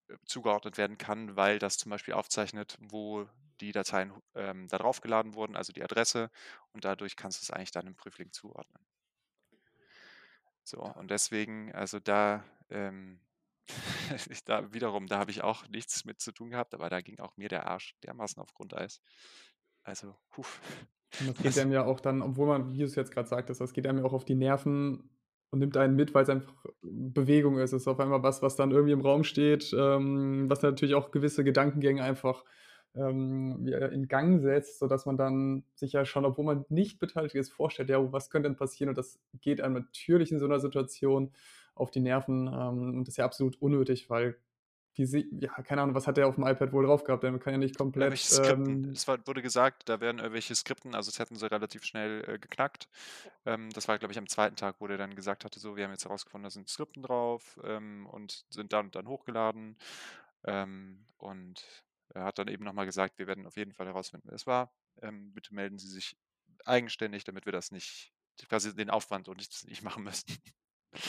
äh, 0.10 0.18
zugeordnet 0.26 0.78
werden 0.78 0.98
kann, 0.98 1.36
weil 1.38 1.60
das 1.60 1.78
zum 1.78 1.92
Beispiel 1.92 2.16
aufzeichnet, 2.16 2.78
wo 2.82 3.28
die 3.62 3.72
Dateien, 3.74 4.14
ähm, 4.36 4.68
da 4.70 4.78
draufgeladen 4.80 5.36
wurden, 5.36 5.56
also, 5.56 5.74
die 5.74 5.84
Adresse 5.84 6.32
und 6.74 6.86
dadurch 6.86 7.16
kannst 7.18 7.42
du's 7.42 7.52
eigentlich 7.52 7.72
dann 7.72 7.88
im 7.88 7.96
Prüfling 7.96 8.32
zuordnen. 8.34 8.86
So, 10.68 10.80
und 10.82 11.12
deswegen 11.12 11.74
also, 11.76 12.00
da, 12.00 12.44
ähm 12.70 13.20
da 14.46 14.74
wiederum, 14.74 15.08
da 15.08 15.20
habe 15.20 15.32
ich 15.32 15.44
auch 15.44 15.68
nichts 15.70 16.06
mit 16.06 16.20
zu 16.22 16.32
tun 16.32 16.50
gehabt, 16.52 16.74
aber 16.74 16.90
da 16.90 17.02
ging 17.02 17.20
auch 17.20 17.38
mir 17.38 17.50
der 17.50 17.68
Arsch 17.68 17.96
dermaßen 18.04 18.42
auf 18.42 18.54
Grundeis. 18.54 19.02
Also, 19.86 20.16
hu. 20.36 20.42
Und 21.20 21.28
das 21.28 21.42
geht 21.42 21.58
Das 21.58 21.60
einem 21.60 21.72
ja 21.72 21.86
auch 21.86 22.00
dann, 22.00 22.22
obwohl 22.24 22.48
man, 22.48 22.74
wie 22.74 22.80
du's 22.80 22.96
jetzt 22.96 23.12
grad 23.12 23.28
sagtest 23.28 23.62
das 23.62 23.72
geht 23.74 23.88
einem 23.88 24.00
ja 24.00 24.06
auch 24.06 24.14
auf 24.14 24.26
die 24.26 24.36
Nerven 24.36 25.10
und 25.52 25.60
nimmt 25.60 25.78
einen 25.78 25.96
mit, 25.96 26.14
weil's 26.16 26.30
einfach 26.30 26.66
Bewegung 26.82 27.58
ist. 27.60 27.72
Es 27.74 27.84
ist 27.84 27.88
auf 27.88 28.00
einmal 28.00 28.24
was, 28.24 28.42
was 28.42 28.56
dann 28.56 28.72
irgendwie 28.72 28.94
im 28.94 29.02
Raum 29.02 29.24
steht, 29.24 29.74
ähm, 29.78 30.50
was 30.50 30.62
natürlich 30.64 30.96
auch 30.96 31.12
gewisse 31.12 31.44
Gedankengänge 31.44 32.04
einfach, 32.04 32.44
ähm, 32.96 33.68
in 33.68 34.08
Gang 34.08 34.42
setzt, 34.42 34.80
sodass 34.80 35.06
man 35.06 35.18
dann 35.18 35.66
sich 35.76 35.94
ja 35.94 36.06
schon, 36.06 36.26
obwohl 36.26 36.46
man 36.46 36.66
nicht 36.70 37.00
beteiligt 37.00 37.36
ist, 37.36 37.52
vorstellt: 37.54 37.90
„Ja, 37.90 38.12
was 38.12 38.30
könnte 38.30 38.50
denn 38.50 38.58
passieren?“ 38.58 38.90
Und 38.90 38.98
das 38.98 39.20
geht 39.42 39.62
einem 39.62 39.76
natürlich 39.76 40.32
in 40.32 40.40
so 40.40 40.48
'ner 40.48 40.60
Situation 40.60 41.32
auf 41.76 41.92
die 41.92 42.00
Nerven, 42.02 42.48
ähm, 42.48 42.98
und 43.00 43.08
ist 43.08 43.18
ja 43.18 43.26
absolut 43.26 43.62
unnötig, 43.62 44.10
weil 44.10 44.38
si 45.04 45.30
ja, 45.42 45.52
keine 45.64 45.82
Ahnung, 45.82 45.96
was 45.96 46.08
hat 46.08 46.16
der 46.18 46.28
aufm 46.28 46.46
iPad 46.48 46.72
wohl 46.72 46.86
drauf 46.86 47.04
gehabt? 47.04 47.24
Der 47.24 47.38
kann 47.40 47.54
ja 47.54 47.58
nicht 47.60 47.76
komplett, 47.76 48.26
ähm 48.32 48.96
Es 48.96 49.08
war 49.08 49.26
wurde 49.28 49.42
gesagt, 49.42 49.90
da 49.90 50.00
wären 50.00 50.20
irgendwelche 50.20 50.56
Skripten 50.56 50.96
also, 50.96 51.12
das 51.12 51.20
hätten 51.20 51.36
sie 51.36 51.50
relativ 51.52 51.84
schnell, 51.84 52.24
äh, 52.28 52.40
geknackt. 52.40 52.88
Ähm, 53.46 53.70
das 53.72 53.88
war, 53.88 54.00
glaube 54.00 54.12
ich, 54.14 54.18
am 54.20 54.28
2. 54.28 54.56
Tag, 54.56 54.78
wo 54.80 54.88
der 54.88 54.98
dann 54.98 55.16
gesagt 55.16 55.46
hatte: 55.46 55.60
„So, 55.60 55.76
wir 55.76 55.84
haben 55.86 55.92
jetzt 55.92 56.06
herausgefunden, 56.06 56.44
da 56.46 56.50
sind 56.52 56.70
Skripten 56.70 57.04
drauf, 57.04 57.60
ähm, 57.64 58.08
und 58.08 58.46
sind 58.50 58.74
dann 58.74 58.88
und 58.88 58.96
dann 58.96 59.08
hochgeladen.“ 59.08 59.78
Ähm, 60.46 61.06
und 61.18 61.86
er 62.10 62.24
hat 62.26 62.40
dann 62.40 62.48
eben 62.50 62.64
noch 62.66 62.74
mal 62.74 62.86
gesagt: 62.86 63.20
„Wir 63.20 63.28
werden 63.28 63.46
auf 63.48 63.58
jeden 63.58 63.74
Fall 63.74 63.88
herausfinden, 63.88 64.28
wer 64.30 64.36
es 64.36 64.48
war. 64.48 64.74
Ähm, 65.02 65.34
bitte 65.34 65.54
melden 65.56 65.78
Sie 65.80 65.90
sich 65.90 66.18
eigenständig, 66.66 67.24
damit 67.26 67.46
wir 67.46 67.54
das 67.54 67.72
nicht 67.72 68.14
quasi 68.50 68.76
den 68.76 68.90
Aufwand 68.92 69.28
und 69.30 69.38
nicht 69.38 69.68
nicht 69.68 69.84
machen 69.84 70.04
müssen.“ 70.06 70.38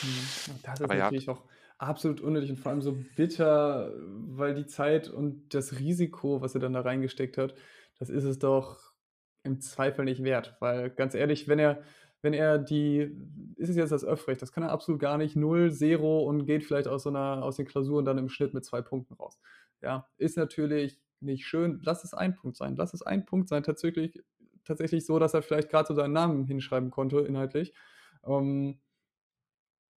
Mhm. 0.02 0.34
Das 0.62 0.80
ist 0.80 0.90
Aber 0.90 0.94
ja. 0.96 1.12
natürlich 1.12 1.28
auch 1.28 1.48
absolut 1.78 2.20
unnötig 2.20 2.50
und 2.50 2.56
vor 2.58 2.70
allem 2.72 2.82
so 2.82 2.96
bitter, 3.16 3.92
weil 3.98 4.54
die 4.54 4.66
Zeit 4.66 5.08
und 5.08 5.54
das 5.54 5.78
Risiko, 5.78 6.40
was 6.40 6.54
er 6.54 6.60
dann 6.60 6.72
da 6.74 6.80
reingesteckt 6.80 7.38
hat, 7.38 7.54
das 7.98 8.10
ist 8.10 8.24
es 8.24 8.38
doch 8.38 8.92
im 9.44 9.60
Zweifel 9.60 10.04
nicht 10.04 10.22
wert. 10.24 10.56
Weil 10.60 10.90
ganz 10.90 11.14
ehrlich, 11.14 11.48
wenn 11.48 11.58
er 11.58 11.82
wenn 12.22 12.34
er 12.34 12.58
die 12.58 13.12
ist 13.56 13.68
es 13.70 13.76
jetzt 13.76 13.92
das 13.92 14.04
Öffrecht, 14.04 14.42
das 14.42 14.50
kann 14.52 14.64
er 14.64 14.70
absolut 14.72 15.00
gar 15.00 15.18
nicht, 15.18 15.36
0, 15.36 15.70
0 15.70 16.26
und 16.26 16.46
geht 16.46 16.64
vielleicht 16.64 16.88
aus 16.88 17.04
so 17.04 17.10
'ner 17.10 17.42
aus 17.44 17.56
den 17.56 17.66
Klausuren 17.66 18.04
dann 18.04 18.18
im 18.18 18.28
Schnitt 18.30 18.54
mit 18.54 18.64
2 18.64 18.82
Punkten 18.82 19.14
raus. 19.14 19.38
Ja, 19.82 20.08
ist 20.18 20.36
natürlich 20.36 20.98
nicht 21.20 21.46
schön. 21.46 21.80
Lass 21.84 22.04
es 22.04 22.14
1 22.14 22.34
Punkt 22.36 22.56
sein. 22.56 22.74
Lass 22.76 22.94
es 22.94 23.02
1 23.02 23.26
Punkt 23.26 23.48
sein, 23.48 23.62
tatsächlich 23.62 24.22
tatsächlich 24.64 25.06
so, 25.06 25.18
dass 25.20 25.34
er 25.34 25.42
vielleicht 25.42 25.70
grad 25.70 25.86
so 25.86 25.94
seinen 25.94 26.12
Namen 26.14 26.44
hinschreiben 26.46 26.90
konnte 26.90 27.20
inhaltlich, 27.20 27.72
ähm 28.26 28.80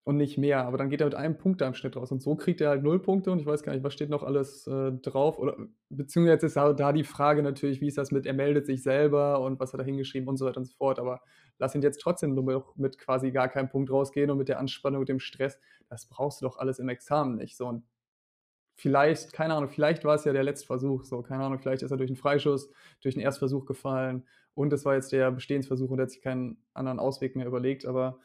und 0.06 0.18
nicht 0.18 0.38
mehr, 0.38 0.66
aber 0.66 0.78
dann 0.78 0.90
geht 0.90 1.02
er 1.02 1.06
mit 1.08 1.16
1 1.16 1.38
Punkt 1.38 1.62
da 1.62 1.68
im 1.68 1.74
Schnitt 1.76 1.96
raus. 1.96 2.12
Und 2.12 2.22
so 2.22 2.36
kriegt 2.36 2.62
er 2.62 2.70
halt 2.70 2.84
0 2.84 3.00
Punkte. 3.02 3.32
Und 3.32 3.40
ich 3.40 3.46
weiß 3.46 3.64
gar 3.64 3.74
nicht, 3.74 3.84
was 3.84 3.94
steht 3.94 4.10
noch 4.10 4.24
alles, 4.24 4.66
äh, 4.68 4.92
drauf? 4.94 5.38
Oder 5.40 5.58
beziehungsweise 5.90 6.48
ist 6.48 6.56
da 6.56 6.94
die 6.94 7.04
Frage 7.04 7.44
natürlich, 7.44 7.82
wie 7.82 7.88
ist 7.88 7.98
das 7.98 8.12
mit 8.12 8.26
er 8.26 8.34
meldet 8.34 8.66
sich 8.66 8.82
selber 8.84 9.42
und 9.42 9.60
was 9.60 9.74
hat 9.74 9.80
er 9.82 9.86
hingeschrieben 9.86 10.28
und 10.30 10.38
so 10.38 10.46
weiter 10.46 10.58
und 10.60 10.66
so 10.66 10.76
fort. 10.76 11.00
Aber 11.00 11.22
lass 11.60 11.76
ihn 11.76 11.82
jetzt 11.84 12.00
trotzdem 12.02 12.34
nur 12.34 12.66
mit 12.76 12.98
quasi 12.98 13.32
gar 13.32 13.50
keinem 13.50 13.70
Punkt 13.70 13.92
rausgehen 13.92 14.32
und 14.32 14.38
mit 14.38 14.50
der 14.50 14.60
Anspannung 14.60 15.02
und 15.02 15.10
dem 15.10 15.20
Stress. 15.20 15.60
Das 15.90 16.08
brauchst 16.08 16.42
du 16.42 16.46
doch 16.46 16.58
alles 16.58 16.80
im 16.80 16.90
Examen 16.90 17.36
nicht. 17.36 17.56
So 17.58 17.68
und 17.68 17.84
vielleicht, 18.76 19.34
keine 19.34 19.56
Ahnung, 19.56 19.70
vielleicht 19.70 20.06
war 20.06 20.16
es 20.16 20.26
ja 20.26 20.34
der 20.34 20.44
letzte 20.44 20.68
Versuch. 20.68 21.04
So, 21.06 21.22
keine 21.24 21.44
Ahnung, 21.46 21.60
vielleicht 21.60 21.84
ist 21.84 21.92
er 21.92 21.98
durch 21.98 22.12
'n 22.12 22.16
Freischuss, 22.18 22.70
durch 23.02 23.16
'n 23.18 23.22
Erstversuch 23.22 23.66
gefallen. 23.66 24.26
Und 24.56 24.72
das 24.74 24.86
war 24.86 24.96
jetzt 24.96 25.12
der 25.14 25.32
Bestehensversuch 25.32 25.92
und 25.92 26.00
er 26.00 26.04
hat 26.04 26.12
sich 26.12 26.22
keinen 26.22 26.58
anderen 26.74 27.00
Ausweg 27.00 27.36
mehr 27.38 27.48
überlegt, 27.48 27.86
aber 27.86 28.20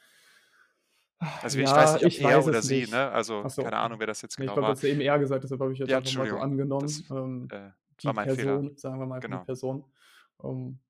Also, 1.41 1.59
ich 1.59 1.75
weiß 1.75 1.93
Ja, 1.93 1.95
nicht, 1.95 2.07
ob 2.07 2.19
ich 2.19 2.23
er 2.23 2.43
oder 2.43 2.63
sie, 2.63 2.87
nicht. 2.87 2.89
ne? 2.89 3.11
Also, 3.11 3.49
so, 3.49 3.65
keine 3.65 3.79
Ahnung, 3.79 4.01
wer 4.01 4.07
das 4.07 4.23
jetzt 4.23 4.39
Ne, 4.39 4.47
ich 4.47 4.53
genau 4.53 4.55
glaube, 4.55 4.67
du 4.67 4.73
war. 4.73 4.75
hast 4.75 4.83
ja 4.83 4.91
eben 4.91 5.01
„er“ 5.01 5.19
gesagt, 5.19 5.45
deshalb 5.45 5.61
habe 5.61 5.73
ich 5.73 5.79
jetzt 5.79 5.93
Ja, 5.93 5.97
einfach 5.97 6.13
mal 6.13 6.27
so 6.27 6.39
angenommen. 6.39 7.07
das, 7.07 7.11
Ähm, 7.11 7.53
äh, 7.53 7.71
die 8.01 8.11
war 8.11 8.15
mein 8.15 8.31
Fehler. 8.31 8.65
Person, 8.65 8.77
sagen 8.77 9.01
wir 9.01 9.07
mal 9.07 9.17
einfach 9.17 9.31
die 9.33 9.39
Genau. 9.39 9.47
Person. 9.47 9.87
Ähm 10.45 10.81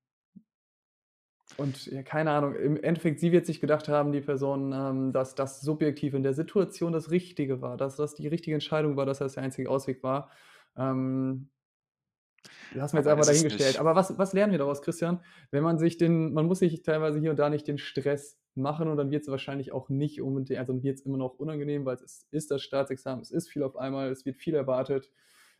und 1.57 1.85
ja, 1.85 2.03
keine 2.03 2.31
Ahnung, 2.31 2.55
im 2.55 2.75
Endeffekt, 2.83 3.19
sie 3.21 3.31
wird 3.31 3.45
sich 3.45 3.61
gedacht 3.61 3.87
haben, 3.87 4.11
die 4.11 4.19
Person, 4.21 4.73
ähm, 4.73 5.13
dass 5.13 5.35
das 5.35 5.61
subjektiv 5.61 6.13
in 6.13 6.23
der 6.23 6.33
Situation 6.33 6.91
das 6.91 7.11
Richtige 7.11 7.61
war, 7.61 7.77
dass 7.77 7.95
das 7.95 8.13
die 8.15 8.27
richtige 8.27 8.55
Entscheidung 8.55 8.97
war, 8.97 9.05
dass 9.05 9.19
das 9.19 9.33
der 9.35 9.43
einzige 9.43 9.69
Ausweg 9.69 10.03
war. 10.03 10.29
Ähm 10.77 11.49
lassen 12.71 12.95
wir 12.97 12.99
jetzt 13.01 13.07
einfach 13.09 13.25
es 13.25 13.27
dahingestellt. 13.27 13.77
nicht. 13.77 13.79
Aber 13.79 13.95
was 13.95 14.17
was 14.17 14.33
lernen 14.33 14.51
wir 14.51 14.59
daraus, 14.59 14.81
Christian? 14.81 15.21
Wenn 15.51 15.63
man 15.63 15.77
sich 15.79 15.97
den 15.97 16.33
man 16.33 16.45
muss 16.47 16.59
sich 16.59 16.81
teilweise 16.83 17.19
hier 17.19 17.31
und 17.31 17.39
da 17.39 17.49
nicht 17.49 17.67
den 17.67 17.77
Stress 17.77 18.39
machen 18.55 18.87
und 18.87 18.97
dann 18.97 19.11
wird's 19.11 19.27
wahrscheinlich 19.27 19.71
auch 19.73 19.89
nicht 19.89 20.21
unbedingt 20.21 20.59
also, 20.59 20.73
dann 20.73 20.83
wird's 20.83 21.01
immer 21.01 21.17
noch 21.17 21.35
unangenehm, 21.39 21.85
weil 21.85 21.95
es 21.97 22.27
ist 22.31 22.51
das 22.51 22.61
Staatsexamen, 22.63 23.21
es 23.21 23.31
ist 23.31 23.49
viel 23.49 23.63
auf 23.63 23.75
einmal, 23.77 24.09
es 24.11 24.25
wird 24.25 24.37
viel 24.37 24.55
erwartet. 24.55 25.11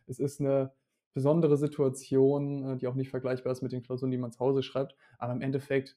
Es 0.06 0.18
ist 0.18 0.40
'ne 0.40 0.72
besondere 1.14 1.56
Situation, 1.56 2.64
äh, 2.74 2.76
die 2.78 2.86
auch 2.88 2.94
nicht 2.94 3.10
vergleichbar 3.10 3.52
ist 3.52 3.62
mit 3.62 3.72
den 3.72 3.82
Klausuren, 3.82 4.10
die 4.10 4.18
man 4.18 4.32
zu 4.32 4.40
Hause 4.40 4.62
schreibt. 4.62 4.96
Aber 5.18 5.32
im 5.32 5.40
Endeffekt 5.42 5.96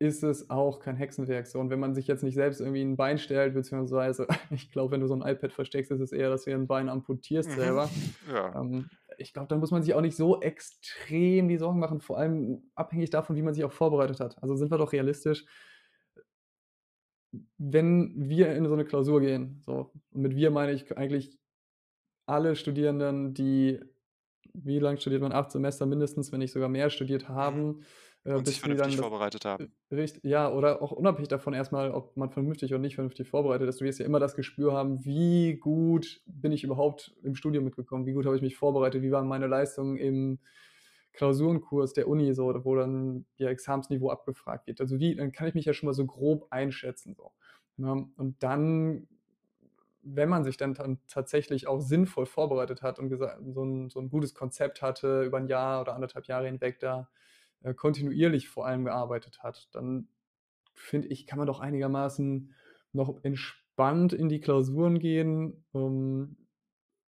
ist 0.00 0.24
es 0.24 0.50
auch 0.50 0.80
kein 0.80 0.96
Hexenwerk 0.96 1.46
so. 1.48 1.60
Und 1.60 1.70
wenn 1.70 1.80
man 1.80 1.94
sich 1.94 2.06
jetzt 2.08 2.24
nicht 2.24 2.34
selbst 2.36 2.60
irgendwie 2.60 2.82
'n 2.82 2.96
Bein 2.96 3.18
stellt, 3.18 3.54
beziehungsweise 3.54 4.26
ich 4.50 4.70
glaube, 4.72 4.92
wenn 4.92 5.00
du 5.02 5.08
so 5.08 5.14
'n 5.14 5.22
iPad 5.22 5.52
versteckst, 5.54 5.92
ist 5.92 6.00
es 6.00 6.12
eher, 6.12 6.30
dass 6.30 6.44
du 6.44 6.50
dir 6.50 6.56
'n 6.56 6.66
Bein 6.68 6.88
amputierst 6.90 7.54
Mhm. 7.54 7.54
selber. 7.54 7.96
Ja. 8.26 8.54
Ähm, 8.54 8.90
ich 9.22 9.32
glaube, 9.34 9.48
da 9.48 9.56
muss 9.56 9.70
man 9.72 9.82
sich 9.82 9.94
auch 9.94 10.00
nicht 10.02 10.16
so 10.16 10.40
extrem 10.42 11.48
die 11.48 11.58
Sorgen 11.58 11.78
machen, 11.80 12.00
vor 12.00 12.18
allem 12.18 12.70
abhängig 12.74 13.10
davon, 13.10 13.36
wie 13.36 13.42
man 13.42 13.54
sich 13.54 13.64
auch 13.64 13.72
vorbereitet 13.72 14.20
hat. 14.20 14.42
Also, 14.42 14.56
sind 14.56 14.70
wir 14.70 14.78
doch 14.78 14.92
realistisch 14.92 15.46
wenn 17.58 18.12
wir 18.28 18.54
in 18.54 18.66
so 18.66 18.74
'ne 18.76 18.84
Klausur 18.84 19.20
gehen, 19.20 19.60
so, 19.64 19.92
und 20.10 20.20
mit 20.22 20.36
wir 20.36 20.50
meine 20.50 20.72
ich 20.72 20.96
eigentlich 20.96 21.38
alle 22.26 22.56
Studierenden, 22.56 23.34
die 23.34 23.80
wie 24.54 24.78
lang 24.80 24.98
studiert 24.98 25.22
man? 25.22 25.32
8 25.32 25.52
Semester 25.52 25.86
mindestens, 25.86 26.32
wenn 26.32 26.40
nicht 26.40 26.52
sogar 26.52 26.68
mehr 26.70 26.90
studiert 26.90 27.28
Mhm. 27.40 27.62
haben, 27.68 27.82
äh, 28.24 28.38
Und 28.38 28.46
sich 28.46 28.58
sie 28.62 28.74
dann 28.76 28.76
vernünftig 28.76 28.96
das 28.96 29.06
vorbereitet 29.06 29.44
haben. 29.44 29.66
richt 29.92 30.20
ja, 30.24 30.50
oder 30.52 30.82
auch 30.82 30.92
unabhängig 30.92 31.28
davon 31.28 31.54
erst 31.54 31.72
mal, 31.72 31.90
ob 31.92 32.16
man 32.16 32.30
vernünftig 32.30 32.72
oder 32.72 32.80
nicht 32.80 32.94
vernünftig 32.96 33.28
vorbereitet 33.28 33.68
ist. 33.68 33.80
Du 33.80 33.84
wirst 33.84 33.98
ja 34.00 34.06
immer 34.06 34.20
das 34.20 34.34
Gespür 34.36 34.72
haben: 34.74 35.04
„Wie 35.04 35.56
gut 35.58 36.22
bin 36.26 36.52
ich 36.52 36.64
überhaupt 36.64 37.14
im 37.22 37.34
Studium 37.36 37.64
mitgekommen? 37.64 38.06
Wie 38.06 38.12
gut 38.14 38.26
habe 38.26 38.36
ich 38.36 38.42
mich 38.42 38.56
vorbereitet? 38.56 39.02
Wie 39.02 39.12
waren 39.12 39.28
meine 39.28 39.46
Leistungen 39.48 39.96
im 39.98 40.40
Klausurenkurs 41.14 41.92
der 41.94 42.08
Uni 42.08 42.34
so, 42.34 42.46
wo 42.64 42.76
dann 42.76 43.26
ihr 43.38 43.48
Examensniveau 43.50 44.10
abgefragt 44.10 44.66
wird?“ 44.68 44.80
Also, 44.80 44.98
wie 45.00 45.14
dann 45.16 45.32
kann 45.32 45.48
ich 45.48 45.54
mich 45.54 45.66
ja 45.66 45.74
schon 45.74 45.86
mal 45.88 45.94
so 45.94 46.06
grob 46.06 46.46
einschätzen 46.50 47.14
so, 47.14 47.32
ne? 47.76 48.08
Und 48.16 48.42
dann, 48.42 49.08
wenn 50.02 50.28
man 50.30 50.44
sich 50.44 50.56
dann 50.58 51.00
tatsächlich 51.08 51.66
auch 51.68 51.80
sinnvoll 51.80 52.26
vorbereitet 52.26 52.82
hat 52.82 52.98
und 53.00 53.10
so 53.54 53.62
'n 53.64 53.90
so 53.90 54.00
'n 54.00 54.10
gutes 54.10 54.34
Konzept 54.34 54.82
hatte, 54.82 55.24
über 55.24 55.38
'n 55.38 55.48
Jahr 55.48 55.82
oder 55.82 55.94
1 55.96 56.08
1/2 56.08 56.28
Jahre 56.28 56.46
hinweg 56.46 56.80
da, 56.80 57.10
äh, 57.64 57.74
kontinuierlich 57.74 58.48
vor 58.48 58.66
allem 58.66 58.84
gearbeitet 58.84 59.42
hat, 59.42 59.68
dann 59.74 60.08
finde 60.74 61.08
ich, 61.08 61.26
kann 61.26 61.38
man 61.38 61.46
doch 61.48 61.60
einigermaßen 61.60 62.54
noch 62.92 63.24
entspannt 63.24 64.12
in 64.14 64.28
die 64.30 64.40
Klausuren 64.40 64.98
gehen, 65.00 65.64
ähm, 65.74 66.36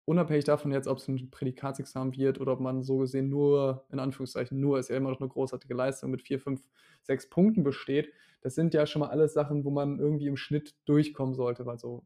unabhängig 0.06 0.46
davon 0.46 0.72
jetzt, 0.74 0.88
ob's 0.88 1.08
'n 1.10 1.32
Prädikatsexamen 1.32 2.16
wird 2.18 2.42
oder 2.42 2.54
ob 2.54 2.62
man 2.62 2.84
so 2.84 3.00
gesehen 3.00 3.30
nur 3.30 3.86
in 3.92 4.00
Anführungszeichen 4.00 4.60
nur, 4.60 4.80
ist 4.80 4.90
ja 4.90 4.98
immer 4.98 5.12
noch 5.12 5.20
'ne 5.22 5.30
großartige 5.30 5.74
Leistung, 5.76 6.12
mit 6.12 6.24
4, 6.24 6.40
5, 6.42 6.64
6 7.04 7.30
Punkten 7.30 7.64
besteht. 7.64 8.14
Das 8.42 8.56
sind 8.56 8.74
ja 8.76 8.86
schon 8.88 9.02
mal 9.02 9.10
alles 9.10 9.34
Sachen, 9.34 9.66
wo 9.66 9.72
man 9.72 10.00
irgendwie 10.00 10.28
im 10.28 10.38
Schnitt 10.38 10.76
durchkommen 10.86 11.36
sollte, 11.36 11.66
weil 11.68 11.80
so 11.80 12.06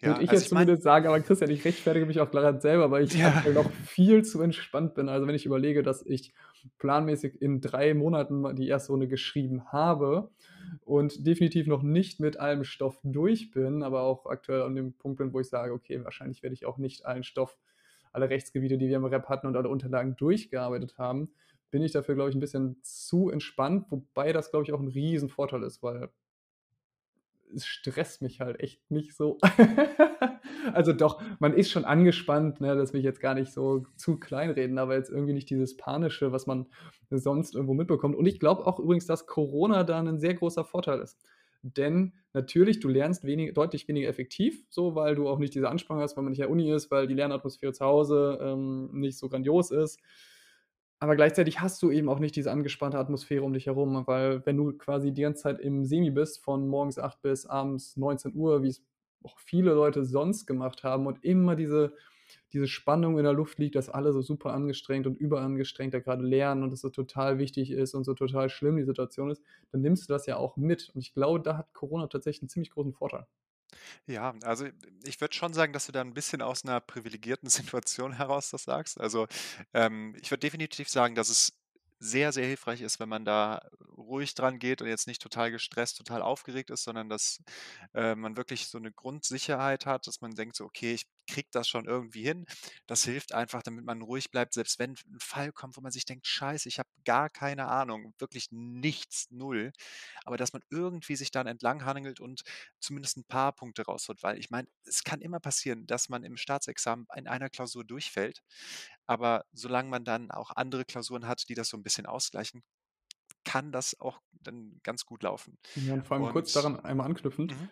Ja, 0.00 0.16
würde 0.16 0.22
ich 0.22 0.30
also, 0.30 0.32
jetzt 0.32 0.48
ich 0.48 0.48
zumindest 0.48 0.82
sagen, 0.82 1.06
aber 1.06 1.20
Christian, 1.20 1.50
ich 1.50 1.64
rechtfertige 1.64 2.06
mich 2.06 2.20
auch 2.20 2.30
grad 2.30 2.60
selber, 2.60 2.90
weil 2.90 3.04
ich 3.04 3.14
Ja. 3.14 3.44
noch 3.44 3.70
viel 3.70 4.24
zu 4.24 4.40
entspannt 4.42 4.94
bin. 4.94 5.08
Also, 5.08 5.26
wenn 5.26 5.34
ich 5.34 5.46
überlege, 5.46 5.82
dass 5.82 6.04
ich 6.04 6.34
planmäßig 6.78 7.40
in 7.42 7.60
3 7.60 7.94
Monaten 7.94 8.56
die 8.56 8.68
1. 8.68 8.92
Runde 8.92 9.08
geschrieben 9.08 9.66
habe 9.72 10.30
und 10.84 11.26
definitiv 11.26 11.66
noch 11.66 11.82
nicht 11.82 12.20
mit 12.20 12.38
allem 12.38 12.64
Stoff 12.64 13.00
durch 13.04 13.50
bin, 13.52 13.82
aber 13.82 14.02
auch 14.02 14.26
aktuell 14.26 14.62
an 14.62 14.74
dem 14.76 14.94
Punkt 14.94 15.18
bin, 15.18 15.32
wo 15.32 15.40
ich 15.40 15.48
sage: 15.48 15.72
„Okay, 15.74 16.04
wahrscheinlich 16.04 16.42
werde 16.42 16.54
ich 16.54 16.66
auch 16.66 16.78
nicht 16.78 17.06
allen 17.06 17.24
Stoff 17.24 17.58
alle 18.12 18.28
Rechtsgebiete, 18.30 18.78
die 18.78 18.88
wir 18.88 18.96
im 18.96 19.04
Rep 19.06 19.28
hatten 19.28 19.46
und 19.48 19.56
alle 19.56 19.68
Unterlagen 19.70 20.16
durchgearbeitet 20.16 20.98
haben“, 20.98 21.32
bin 21.70 21.82
ich 21.82 21.92
dafür, 21.92 22.14
glaube 22.16 22.30
ich, 22.30 22.36
'n 22.36 22.40
bisschen 22.40 22.78
zu 22.82 23.30
entspannt, 23.30 23.86
wobei 23.90 24.32
das, 24.32 24.50
glaube 24.50 24.64
ich, 24.64 24.72
auch 24.72 24.80
'n 24.80 24.88
Riesenvorteil 24.88 25.62
ist, 25.64 25.82
weil 25.82 26.10
es 27.54 27.66
stresst 27.66 28.22
mich 28.22 28.40
halt 28.40 28.60
echt 28.60 28.90
nicht 28.90 29.14
so. 29.16 29.38
Also, 30.74 30.92
doch, 30.92 31.20
man 31.40 31.54
ist 31.54 31.70
schon 31.70 31.84
angespannt, 31.84 32.60
ne, 32.60 32.76
das 32.76 32.92
will 32.92 33.00
ich 33.00 33.04
jetzt 33.04 33.20
gar 33.20 33.34
nicht 33.34 33.52
so 33.52 33.84
zu 33.96 34.18
kleinreden, 34.18 34.78
aber 34.78 34.94
jetzt 34.94 35.10
irgendwie 35.10 35.32
nicht 35.32 35.50
dieses 35.50 35.76
Panische, 35.76 36.30
was 36.32 36.46
man 36.46 36.66
sonst 37.10 37.54
irgendwo 37.54 37.74
mitbekommt. 37.74 38.14
Und 38.16 38.26
ich 38.26 38.38
glaube 38.40 38.66
auch 38.66 38.78
übrigens, 38.78 39.06
dass 39.06 39.26
Corona 39.26 39.82
da 39.84 40.00
'nen 40.02 40.20
sehr 40.20 40.34
großer 40.34 40.64
Vorteil 40.64 41.00
ist. 41.00 41.18
Denn 41.62 42.12
natürlich, 42.32 42.80
du 42.80 42.88
lernst 42.88 43.24
wenig 43.24 43.54
deutlich 43.54 43.88
weniger 43.88 44.08
effektiv, 44.08 44.64
so, 44.68 44.94
weil 44.94 45.14
du 45.14 45.28
auch 45.28 45.38
nicht 45.38 45.54
diese 45.54 45.68
Anspannung 45.68 46.02
hast, 46.02 46.16
weil 46.16 46.24
man 46.24 46.30
nicht 46.32 46.40
in 46.40 46.44
der 46.44 46.50
Uni 46.50 46.70
ist, 46.72 46.90
weil 46.90 47.06
die 47.06 47.14
Lernatmosphäre 47.14 47.72
zu 47.72 47.84
Hause, 47.84 48.38
ähm, 48.42 48.90
nicht 48.92 49.18
so 49.18 49.28
grandios 49.28 49.70
ist. 49.70 50.00
Aber 51.02 51.16
gleichzeitig 51.16 51.60
hast 51.60 51.82
du 51.82 51.90
eben 51.90 52.08
auch 52.08 52.20
nicht 52.20 52.36
diese 52.36 52.52
angespannte 52.52 52.96
Atmosphäre 52.96 53.42
um 53.42 53.52
dich 53.52 53.66
herum, 53.66 54.06
weil 54.06 54.46
wenn 54.46 54.56
du 54.56 54.72
quasi 54.78 55.12
die 55.12 55.22
ganze 55.22 55.42
Zeit 55.42 55.58
im 55.58 55.84
Semi 55.84 56.12
bist, 56.12 56.40
von 56.44 56.68
morgens 56.68 56.96
8 56.96 57.20
bis 57.22 57.44
abends 57.44 57.96
19:00, 57.96 58.62
wie's 58.62 58.84
auch 59.24 59.36
viele 59.40 59.72
Leute 59.74 60.04
sonst 60.04 60.46
gemacht 60.46 60.84
haben 60.84 61.08
und 61.08 61.24
immer 61.24 61.56
diese 61.56 61.94
diese 62.52 62.68
Spannung 62.68 63.18
in 63.18 63.24
der 63.24 63.32
Luft 63.32 63.58
liegt, 63.58 63.74
dass 63.74 63.88
alle 63.90 64.12
so 64.12 64.22
super 64.22 64.52
angestrengt 64.52 65.08
und 65.08 65.16
überangestrengt 65.18 65.92
da 65.92 65.98
grade 65.98 66.22
lernen 66.24 66.62
und 66.62 66.72
es 66.72 66.80
so 66.82 66.88
total 66.88 67.38
wichtig 67.38 67.72
ist 67.72 67.94
und 67.94 68.04
so 68.04 68.14
total 68.14 68.48
schlimm 68.48 68.76
die 68.76 68.84
Situation 68.84 69.30
ist, 69.30 69.42
dann 69.72 69.80
nimmst 69.80 70.08
du 70.08 70.12
das 70.14 70.26
ja 70.26 70.36
auch 70.36 70.56
mit. 70.56 70.90
Und 70.94 71.00
ich 71.00 71.14
glaube, 71.14 71.40
da 71.42 71.56
hat 71.58 71.74
Corona 71.74 72.06
tatsächlich 72.06 72.42
'n 72.44 72.48
ziemlich 72.48 72.70
großen 72.70 72.92
Vorteil. 72.92 73.26
Ja, 74.08 74.34
also, 74.42 74.66
ich 75.04 75.20
würde 75.20 75.34
schon 75.34 75.54
sagen, 75.54 75.72
dass 75.72 75.86
du 75.86 75.92
da 75.92 76.00
'n 76.00 76.12
bisschen 76.14 76.42
aus 76.42 76.64
'ner 76.64 76.80
privilegierten 76.80 77.48
Situation 77.76 78.12
heraus 78.16 78.50
das 78.50 78.64
sagst. 78.64 79.00
Also, 79.00 79.26
ähm, 79.74 80.16
ich 80.20 80.30
würde 80.30 80.40
definitiv 80.40 80.88
sagen, 80.88 81.14
dass 81.14 81.28
es 81.28 81.52
sehr, 82.00 82.32
sehr 82.32 82.44
hilfreich 82.46 82.80
ist, 82.80 82.98
wenn 82.98 83.08
man 83.08 83.24
da 83.24 83.60
ruhig 83.96 84.34
dran 84.34 84.58
geht 84.58 84.82
und 84.82 84.88
jetzt 84.88 85.06
nicht 85.06 85.22
total 85.22 85.52
gestresst, 85.52 85.98
total 85.98 86.20
aufgeregt 86.20 86.70
ist, 86.70 86.82
sondern 86.82 87.08
dass, 87.08 87.38
äh, 87.94 88.16
man 88.16 88.36
wirklich 88.36 88.66
so 88.66 88.78
'ne 88.78 88.90
Grundsicherheit 88.92 89.86
hat, 89.86 90.08
dass 90.08 90.20
man 90.20 90.32
denkt 90.34 90.56
so: 90.56 90.64
„Okay, 90.64 90.94
ich 90.94 91.06
kriege 91.32 91.48
das 91.52 91.68
schon 91.68 91.86
irgendwie 91.86 92.22
hin.“ 92.24 92.46
Das 92.86 93.04
hilft 93.04 93.32
einfach, 93.32 93.62
damit 93.62 93.84
man 93.84 94.02
ruhig 94.02 94.30
bleibt, 94.30 94.54
selbst 94.54 94.78
wenn 94.78 94.92
'n 94.92 95.20
Fall 95.20 95.52
kommt, 95.52 95.76
wo 95.76 95.80
man 95.80 95.92
sich 95.92 96.04
denkt: 96.04 96.26
„Scheiße, 96.26 96.68
ich 96.68 96.78
habe 96.78 96.88
gar 97.04 97.30
keine 97.30 97.68
Ahnung, 97.68 98.14
wirklich 98.18 98.48
nichts, 98.52 99.30
0.“ 99.30 99.72
Aber 100.24 100.36
dass 100.36 100.52
man 100.52 100.62
irgendwie 100.70 101.16
sich 101.16 101.30
dann 101.30 101.46
entlanghangelt 101.46 102.20
und 102.20 102.42
zumindest 102.80 103.16
'n 103.18 103.24
paar 103.24 103.52
Punkte 103.54 103.84
rausholt, 103.86 104.22
weil 104.22 104.38
ich 104.38 104.50
meine, 104.50 104.68
es 104.84 105.04
kann 105.04 105.20
immer 105.20 105.40
passieren, 105.40 105.86
dass 105.86 106.08
man 106.08 106.24
im 106.24 106.36
Staatsexamen 106.36 107.06
in 107.16 107.28
einer 107.28 107.50
Klausur 107.50 107.84
durchfällt. 107.84 108.42
Aber 109.06 109.44
solange 109.52 109.88
man 109.90 110.04
dann 110.04 110.30
auch 110.30 110.50
andere 110.56 110.84
Klausuren 110.84 111.26
hat, 111.28 111.48
die 111.48 111.54
das 111.54 111.68
so 111.68 111.76
'n 111.76 111.82
bisschen 111.82 112.06
ausgleichen, 112.06 112.62
kann 113.44 113.72
das 113.72 113.98
auch 114.00 114.20
dann 114.32 114.80
ganz 114.82 115.06
gut 115.06 115.22
laufen. 115.22 115.58
Ja, 115.76 115.94
und 115.94 116.06
vor 116.06 116.16
allem 116.18 116.28
kurz 116.28 116.50
Und 116.50 116.52
daran 116.52 116.80
einmal 116.80 117.06
anknüpfend 117.06 117.56
mhm. 117.56 117.70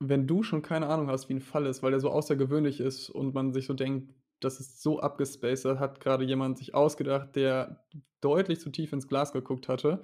Wenn 0.00 0.26
du 0.26 0.42
schon 0.42 0.62
keine 0.62 0.88
Ahnung 0.88 1.08
hast, 1.10 1.28
wie 1.28 1.34
'n 1.34 1.40
Fall 1.40 1.66
ist, 1.66 1.82
weil 1.82 1.92
der 1.92 2.00
so 2.00 2.10
außergewöhnlich 2.10 2.80
ist 2.80 3.10
und 3.10 3.34
man 3.34 3.52
sich 3.52 3.66
so 3.66 3.74
denkt: 3.74 4.14
„Das 4.40 4.60
ist 4.60 4.82
so 4.82 5.00
abgespaced, 5.00 5.66
hat 5.78 6.00
grade 6.00 6.24
jemand 6.24 6.58
sich 6.58 6.74
ausgedacht, 6.74 7.36
der 7.36 7.84
deutlich 8.22 8.60
zu 8.60 8.70
tief 8.70 8.92
ins 8.92 9.08
Glas 9.08 9.32
geguckt 9.32 9.68
hatte“, 9.68 10.02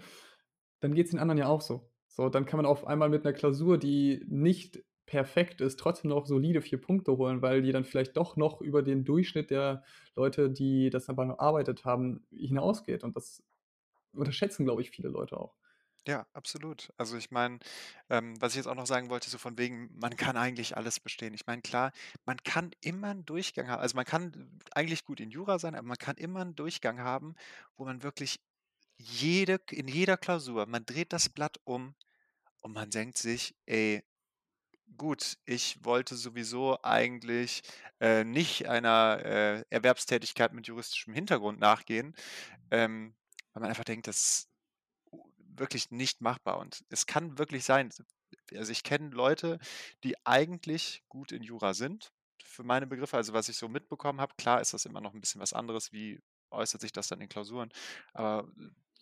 dann 0.80 0.94
geht's 0.94 1.10
den 1.12 1.20
anderen 1.20 1.38
ja 1.38 1.48
auch 1.48 1.62
so. 1.62 1.90
So, 2.08 2.28
dann 2.30 2.46
kann 2.46 2.58
man 2.58 2.66
auf 2.66 2.86
einmal 2.86 3.08
mit 3.10 3.24
'ner 3.24 3.32
Klausur, 3.34 3.78
die 3.78 4.24
nicht 4.28 4.84
perfekt 5.06 5.60
ist, 5.62 5.78
trotzdem 5.80 6.10
noch 6.10 6.26
solide 6.26 6.62
4 6.62 6.80
Punkte 6.80 7.16
holen, 7.18 7.42
weil 7.42 7.62
die 7.62 7.72
dann 7.72 7.84
vielleicht 7.84 8.16
doch 8.16 8.36
noch 8.36 8.60
über 8.62 8.82
den 8.82 9.04
Durchschnitt 9.04 9.50
der 9.50 9.84
Leute, 10.16 10.50
die 10.50 10.90
das 10.90 11.06
dann 11.06 11.16
bearbeitet 11.16 11.84
haben, 11.86 12.26
hinausgeht. 12.32 13.04
Und 13.04 13.16
das 13.16 13.42
unterschätzen, 14.14 14.64
glaube 14.66 14.82
ich, 14.82 14.90
viele 14.90 15.08
Leute 15.10 15.38
auch. 15.40 15.56
Ja, 16.08 16.24
absolut. 16.34 16.92
Also, 16.98 17.16
ich 17.16 17.32
meine, 17.32 17.58
ähm, 18.10 18.40
was 18.40 18.52
ich 18.52 18.56
jetzt 18.58 18.68
auch 18.68 18.76
noch 18.76 18.86
sagen 18.86 19.10
wollte, 19.10 19.28
so 19.28 19.38
von 19.38 19.58
wegen, 19.58 19.90
man 19.98 20.14
kann 20.16 20.36
eigentlich 20.36 20.76
alles 20.76 21.00
bestehen. 21.00 21.34
Ich 21.34 21.46
meine, 21.46 21.62
klar, 21.62 21.90
man 22.24 22.36
kann 22.44 22.70
immer 22.80 23.10
'n 23.10 23.24
Durchgang 23.24 23.68
ha 23.68 23.76
also, 23.78 23.96
man 23.96 24.04
kann 24.04 24.60
eigentlich 24.72 25.04
gut 25.04 25.18
in 25.18 25.30
Jura 25.32 25.58
sein, 25.58 25.74
aber 25.74 25.86
man 25.88 25.98
kann 25.98 26.16
immer 26.16 26.42
'n 26.42 26.54
Durchgang 26.54 27.00
haben, 27.00 27.34
wo 27.76 27.84
man 27.84 28.04
wirklich 28.04 28.38
jede 28.98 29.60
in 29.72 29.88
jeder 29.88 30.16
Klausur 30.18 30.66
man 30.66 30.86
dreht 30.86 31.12
das 31.12 31.28
Blatt 31.30 31.58
um 31.64 31.94
und 32.62 32.72
man 32.74 32.90
denkt 32.90 33.18
sich: 33.18 33.56
„Ey, 33.66 34.04
gut, 34.98 35.38
ich 35.46 35.84
wollte 35.84 36.16
sowieso 36.16 36.78
eigentlich, 36.84 37.62
äh, 38.00 38.24
nicht 38.24 38.68
einer, 38.68 39.20
äh, 39.24 39.64
Erwerbstätigkeit 39.70 40.52
mit 40.54 40.68
juristischem 40.68 41.14
Hintergrund 41.14 41.60
nachgehen“, 41.60 42.14
ähm, 42.72 43.14
weil 43.54 43.62
man 43.62 43.70
einfach 43.70 43.84
denkt, 43.84 44.08
das 44.08 44.46
wirklich 45.58 45.90
nicht 45.90 46.20
machbar. 46.20 46.58
Und 46.58 46.84
es 46.90 47.06
kann 47.06 47.38
wirklich 47.38 47.64
sein 47.64 47.90
also, 48.56 48.72
ich 48.72 48.82
kenne 48.84 49.10
Leute, 49.10 49.58
die 50.04 50.14
eigentlich 50.26 51.04
gut 51.08 51.32
in 51.32 51.42
Jura 51.42 51.74
sind, 51.74 52.12
für 52.44 52.64
meine 52.64 52.86
Begriffe, 52.86 53.16
also, 53.16 53.32
was 53.32 53.48
ich 53.48 53.56
so 53.56 53.68
mitbekommen 53.68 54.20
habe. 54.20 54.34
Klar 54.38 54.60
ist 54.60 54.74
das 54.74 54.84
immer 54.86 55.00
noch 55.00 55.14
'n 55.14 55.20
bisschen 55.20 55.40
was 55.40 55.52
anderes, 55.52 55.92
wie 55.92 56.20
äußert 56.50 56.80
sich 56.80 56.92
das 56.92 57.08
dann 57.08 57.20
in 57.20 57.28
Klausuren, 57.28 57.70
aber 58.14 58.48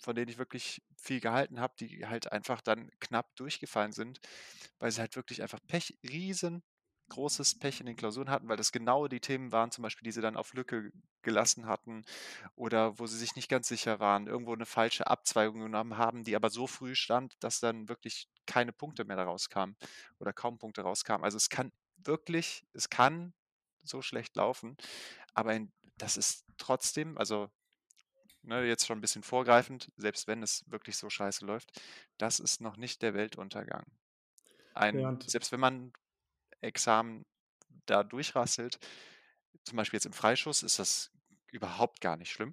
von 0.00 0.14
denen 0.16 0.28
ich 0.30 0.38
wirklich 0.38 0.82
viel 0.96 1.20
gehalten 1.20 1.61
habe, 1.61 1.75
die 1.80 2.06
halt 2.06 2.32
einfach 2.32 2.61
dann 2.62 2.90
knapp 3.00 3.34
durchgefallen 3.37 3.92
sind, 3.92 4.20
weil 4.78 4.90
sie 4.92 5.00
halt 5.00 5.16
wirklich 5.16 5.42
einfach 5.42 5.61
Pech 5.68 5.99
riesengroßes 7.08 7.58
Pech 7.58 7.80
in 7.80 7.87
den 7.87 7.96
Klausuren 7.96 8.30
hatten, 8.30 8.49
weil 8.49 8.56
das 8.56 8.73
genau 8.73 9.08
die 9.08 9.20
Themen 9.20 9.52
waren, 9.52 9.70
zum 9.70 9.82
Beispiel, 9.82 10.04
die 10.06 10.12
sie 10.12 10.20
dann 10.23 10.37
auf 10.37 10.54
Lücke 10.54 10.90
gelassen 11.23 11.66
hatten 11.66 12.02
oder 12.56 12.99
wo 12.99 13.06
sie 13.06 13.18
sich 13.18 13.37
nicht 13.37 13.49
ganz 13.49 13.68
sicher 13.68 14.00
waren, 14.00 14.26
irgendwo 14.26 14.54
'ne 14.54 14.66
falsche 14.66 15.06
Abzweigung 15.06 15.61
genommen 15.61 15.96
haben, 15.99 16.25
die 16.25 16.37
aber 16.37 16.50
so 16.50 16.66
früh 16.66 16.94
stand, 16.94 17.34
dass 17.40 17.61
dann 17.61 17.88
wirklich 17.88 18.28
keine 18.46 18.73
Punkte 18.73 19.04
mehr 19.04 19.16
da 19.16 19.25
rauskamen 19.25 19.76
oder 20.18 20.32
kaum 20.32 20.58
Punkte 20.58 20.82
rauskamen. 20.82 21.25
Also, 21.25 21.37
es 21.37 21.49
kann 21.50 21.73
wirklich 21.96 22.66
es 22.75 22.90
kann 22.90 23.34
so 23.82 24.02
schlecht 24.02 24.37
laufen, 24.37 24.76
aber 25.34 25.58
das 25.99 26.16
ist 26.16 26.44
trotzdem 26.58 27.18
also, 27.18 27.50
ne, 28.42 28.64
jetzt 28.66 28.87
schon 28.87 28.99
'n 28.99 29.02
bisschen 29.02 29.23
vorgreifend, 29.25 29.92
selbst 29.96 30.26
wenn 30.28 30.42
es 30.42 30.64
wirklich 30.70 30.96
so 30.99 31.11
scheiße 31.11 31.46
läuft, 31.46 31.80
das 32.18 32.40
ist 32.40 32.61
noch 32.62 32.76
nicht 32.78 33.02
der 33.02 33.14
Weltuntergang. 33.14 33.84
Ja, 34.92 35.00
Ein 35.00 35.08
und 35.08 35.26
selbst 35.26 35.52
wenn 35.52 35.61
man 35.61 35.92
Examen 36.64 37.25
da 37.87 38.04
durchrasselt, 38.04 38.78
zum 39.64 39.76
Beispiel 39.78 39.99
jetzt 39.99 40.06
im 40.06 40.12
Freischuss, 40.14 40.62
ist 40.64 40.78
das 40.80 41.12
überhaupt 41.52 42.00
gar 42.02 42.16
nicht 42.18 42.33
schlimm. 42.33 42.52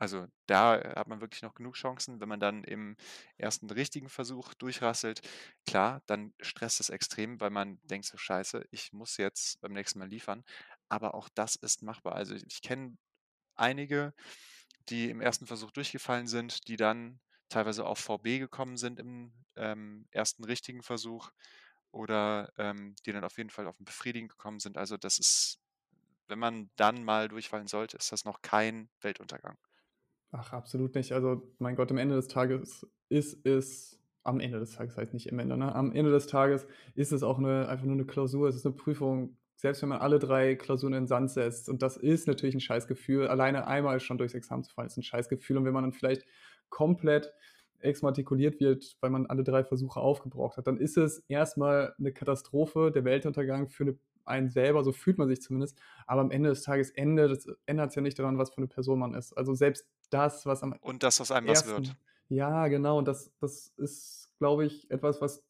Also, 0.00 0.26
da 0.46 0.80
hat 0.96 1.08
man 1.08 1.20
wirklich 1.22 1.42
noch 1.42 1.54
genug 1.54 1.74
Chancen, 1.76 2.20
wenn 2.20 2.28
man 2.28 2.40
dann 2.40 2.64
im 2.64 2.96
1. 3.38 3.74
richtigen 3.76 4.08
Versuch 4.10 4.54
durchrasselt. 4.54 5.22
Klar, 5.66 6.02
dann 6.06 6.34
stresst 6.40 6.80
es 6.80 6.90
extrem, 6.90 7.40
weil 7.40 7.50
man 7.50 7.80
denkt 7.84 8.06
so: 8.08 8.18
„Scheiße, 8.18 8.64
ich 8.72 8.92
muss 8.92 9.16
jetzt 9.18 9.60
beim 9.62 9.72
nächsten 9.74 9.98
Mal 10.00 10.08
liefern.“ 10.08 10.44
Aber 10.90 11.14
auch 11.14 11.28
das 11.34 11.56
ist 11.56 11.82
machbar. 11.82 12.14
Also, 12.16 12.34
ich 12.36 12.62
kenne 12.62 12.98
einige, 13.56 14.14
die 14.90 15.10
im 15.10 15.20
1. 15.22 15.46
Versuch 15.48 15.72
durchgefallen 15.72 16.28
sind, 16.28 16.68
die 16.68 16.76
dann 16.76 17.20
teilweise 17.50 17.86
auf 17.86 17.98
VB 18.00 18.38
gekommen 18.40 18.76
sind 18.78 19.00
im, 19.00 19.32
ähm, 19.56 20.06
1. 20.12 20.44
richtigen 20.46 20.82
Versuch 20.84 21.30
oder, 21.92 22.52
ähm, 22.58 22.94
die 23.06 23.12
dann 23.12 23.24
auf 23.24 23.38
jeden 23.38 23.50
Fall 23.50 23.66
auf 23.68 23.78
'n 23.80 23.84
befriedigend 23.84 24.30
gekommen 24.30 24.60
sind. 24.60 24.78
Also, 24.78 24.96
das 24.96 25.18
ist 25.18 25.58
wenn 26.28 26.38
man 26.40 26.70
dann 26.76 27.04
mal 27.04 27.28
durchfallen 27.28 27.68
sollte, 27.68 27.96
ist 27.98 28.12
das 28.12 28.24
noch 28.24 28.42
kein 28.42 28.90
Weltuntergang. 29.02 29.58
Ach, 30.32 30.52
absolut 30.52 30.94
nicht. 30.94 31.12
Also, 31.12 31.54
mein 31.58 31.74
Gott, 31.76 31.90
am 31.90 31.96
Ende 31.98 32.14
des 32.16 32.28
Tages 32.28 32.86
ist 33.08 33.46
es 33.46 33.98
am 34.24 34.40
Ende 34.40 34.58
des 34.60 34.72
Tages 34.72 34.96
heißt 34.98 35.14
nicht 35.14 35.26
im 35.28 35.38
Ende, 35.38 35.56
ne? 35.56 35.74
Am 35.74 35.90
Ende 35.92 36.10
des 36.10 36.26
Tages 36.26 36.66
ist 36.94 37.12
es 37.12 37.22
auch 37.22 37.38
'ne 37.38 37.66
einfach 37.68 37.86
nur 37.86 37.96
'ne 37.96 38.04
Klausur. 38.04 38.48
Es 38.48 38.56
ist 38.56 38.64
'ne 38.66 38.72
Prüfung. 38.72 39.38
Selbst 39.56 39.80
wenn 39.80 39.88
man 39.88 40.00
alle 40.00 40.18
3 40.18 40.54
Klausuren 40.54 40.92
in 40.92 41.02
den 41.04 41.06
Sand 41.06 41.30
setzt 41.30 41.68
und 41.70 41.80
das 41.82 41.96
ist 41.96 42.26
natürlich 42.28 42.54
'n 42.54 42.60
Scheißgefühl. 42.60 43.26
Alleine 43.28 43.66
einmal 43.66 44.00
schon 44.00 44.18
durchs 44.18 44.34
Examen 44.34 44.64
zu 44.64 44.72
fallen, 44.74 44.88
ist 44.88 44.98
'n 44.98 45.02
Scheißgefühl. 45.02 45.56
Und 45.56 45.64
wenn 45.64 45.72
man 45.72 45.84
dann 45.84 45.92
vielleicht 45.94 46.26
komplett 46.68 47.32
exmatrikuliert 47.80 48.60
wird, 48.60 48.96
weil 49.00 49.10
man 49.10 49.26
alle 49.26 49.44
3 49.44 49.64
Versuche 49.64 50.00
aufgebraucht 50.00 50.56
hat, 50.58 50.66
dann 50.66 50.78
ist 50.78 50.96
es 50.98 51.24
erst 51.28 51.58
mal 51.58 51.94
'ne 51.98 52.12
Katastrophe, 52.12 52.90
der 52.92 53.04
Weltuntergang 53.04 53.68
für 53.68 53.84
'ne 53.84 53.98
einen 54.24 54.50
selber, 54.50 54.84
so 54.84 54.92
fühlt 54.92 55.18
man 55.18 55.28
sich 55.28 55.40
zumindest. 55.42 55.78
Aber 56.06 56.20
am 56.22 56.30
Ende 56.30 56.50
des 56.50 56.62
Tages 56.62 56.90
ändert 56.90 57.32
es 57.46 57.94
ja 57.94 58.02
nicht 58.02 58.18
daran, 58.18 58.38
was 58.38 58.50
für 58.54 58.60
'ne 58.60 58.68
Person 58.68 58.98
man 59.00 59.14
ist. 59.14 59.32
Also, 59.34 59.54
selbst 59.54 59.88
das, 60.10 60.46
was 60.46 60.62
am 60.62 60.74
Und 60.82 61.02
dass 61.02 61.20
aus 61.20 61.30
einem 61.32 61.46
was 61.46 61.66
wird. 61.66 61.94
1. 61.94 61.98
ja, 62.28 62.68
genau, 62.68 62.98
und 62.98 63.08
das 63.08 63.32
das 63.40 63.68
ist, 63.78 64.34
glaube 64.38 64.66
ich, 64.66 64.90
etwas, 64.90 65.20
was 65.22 65.46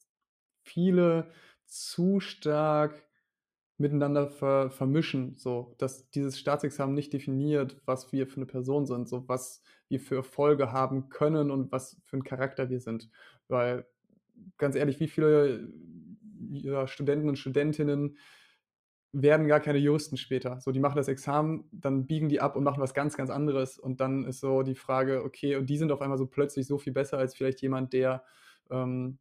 viele 0.64 1.30
zu 1.66 2.20
stark 2.20 3.06
miteinander 3.78 4.28
ver 4.30 4.70
vermischen, 4.72 5.36
so, 5.38 5.74
dass 5.78 6.10
dieses 6.10 6.38
Staatsexamen 6.40 6.94
nicht 6.94 7.12
definiert, 7.14 7.82
was 7.86 8.12
wir 8.12 8.26
für 8.28 8.40
'ne 8.40 8.46
Person 8.46 8.86
sind, 8.86 9.08
so 9.08 9.28
was 9.28 9.62
wir 9.88 10.00
für 10.00 10.16
Erfolge 10.16 10.72
haben 10.72 11.08
können 11.10 11.50
und 11.50 11.72
was 11.72 12.00
für 12.06 12.16
'n 12.18 12.24
Charakter 12.24 12.70
wir 12.70 12.80
sind. 12.80 13.10
Weil, 13.48 13.86
ganz 14.58 14.76
ehrlich, 14.76 15.00
wie 15.00 15.08
viele, 15.08 15.72
ja, 16.52 16.86
Studenten 16.88 17.28
und 17.28 17.38
Studentinnen 17.38 18.16
werden 19.12 19.48
gar 19.48 19.60
keine 19.60 19.78
Juristen 19.78 20.16
später. 20.18 20.60
So, 20.60 20.72
die 20.72 20.80
machen 20.80 20.96
das 20.98 21.08
Examen, 21.08 21.64
dann 21.72 22.06
biegen 22.06 22.28
die 22.28 22.40
ab 22.40 22.56
und 22.56 22.64
machen 22.64 22.82
was 22.82 22.94
ganz, 22.94 23.16
ganz 23.16 23.30
anderes. 23.30 23.78
Und 23.78 24.00
dann 24.00 24.24
ist 24.26 24.40
so 24.40 24.62
die 24.62 24.74
Frage, 24.76 25.24
okay 25.24 25.56
und 25.56 25.70
die 25.70 25.78
sind 25.78 25.92
auf 25.92 26.02
einmal 26.02 26.18
so 26.18 26.26
plötzlich 26.26 26.66
so 26.66 26.78
viel 26.78 26.92
besser 26.92 27.18
als 27.18 27.34
vielleicht 27.34 27.62
jemand, 27.62 27.92
der, 27.94 28.24
ähm, 28.70 29.18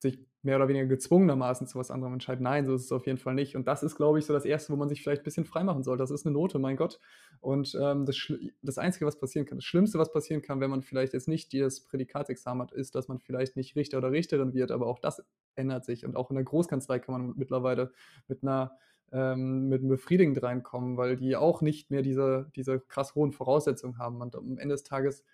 sich 0.00 0.20
mehr 0.42 0.56
oder 0.56 0.68
weniger 0.68 0.86
gezwungenermaßen 0.86 1.66
zu 1.68 1.78
was 1.78 1.90
anderem 1.90 2.14
entscheidet. 2.14 2.42
Nein, 2.42 2.66
so 2.66 2.74
ist 2.74 2.84
es 2.84 2.92
auf 2.92 3.06
jeden 3.06 3.18
Fall 3.18 3.34
nicht. 3.34 3.56
Und 3.56 3.68
das 3.68 3.82
ist, 3.82 3.96
glaube 3.96 4.18
ich, 4.18 4.26
so 4.26 4.32
das 4.32 4.44
1., 4.44 4.72
wo 4.72 4.76
man 4.76 4.88
sich 4.88 5.02
vielleicht 5.02 5.22
bisschen 5.24 5.44
freimachen 5.44 5.82
sollte. 5.84 6.02
Das 6.02 6.10
ist 6.10 6.24
'ne 6.26 6.32
Note, 6.32 6.58
mein 6.58 6.76
Gott. 6.76 6.98
Und, 7.40 7.76
ähm, 7.80 8.06
das 8.06 8.16
das 8.62 8.78
Einzige, 8.78 9.06
was 9.06 9.18
passieren 9.18 9.46
kann 9.46 9.58
das 9.58 9.64
Schlimmste, 9.64 9.98
was 9.98 10.12
passieren 10.12 10.42
kann, 10.42 10.60
wenn 10.60 10.70
man 10.70 10.82
vielleicht 10.82 11.12
jetzt 11.14 11.28
nicht 11.28 11.52
dieses 11.52 11.84
Prädikatsexamen 11.84 12.62
hat, 12.62 12.72
ist, 12.72 12.94
dass 12.94 13.08
man 13.08 13.18
vielleicht 13.20 13.56
nicht 13.56 13.76
Richter 13.76 13.98
oder 13.98 14.10
Richterin 14.12 14.54
wird, 14.54 14.70
aber 14.72 14.86
auch 14.88 14.98
das 14.98 15.24
ändert 15.54 15.84
sich. 15.84 16.04
Und 16.06 16.16
auch 16.16 16.30
in 16.30 16.36
der 16.36 16.44
Großkanzlei 16.44 16.98
kann 16.98 17.12
man 17.14 17.34
mittlerweile 17.36 17.92
mit 18.28 18.42
'ner 18.42 18.78
ähm, 19.12 19.68
mit 19.68 19.82
'nem 19.82 19.90
befriedigend 19.90 20.42
reinkommen, 20.42 20.96
weil 20.96 21.16
die 21.16 21.36
auch 21.36 21.60
nicht 21.62 21.90
mehr 21.90 22.02
diese 22.02 22.50
diese 22.56 22.80
krass 22.80 23.14
hohen 23.14 23.32
Voraussetzungen 23.32 23.98
haben. 23.98 24.20
Und 24.22 24.34
am 24.36 24.58
Ende 24.58 24.74
des 24.74 24.82
Tages 24.84 25.24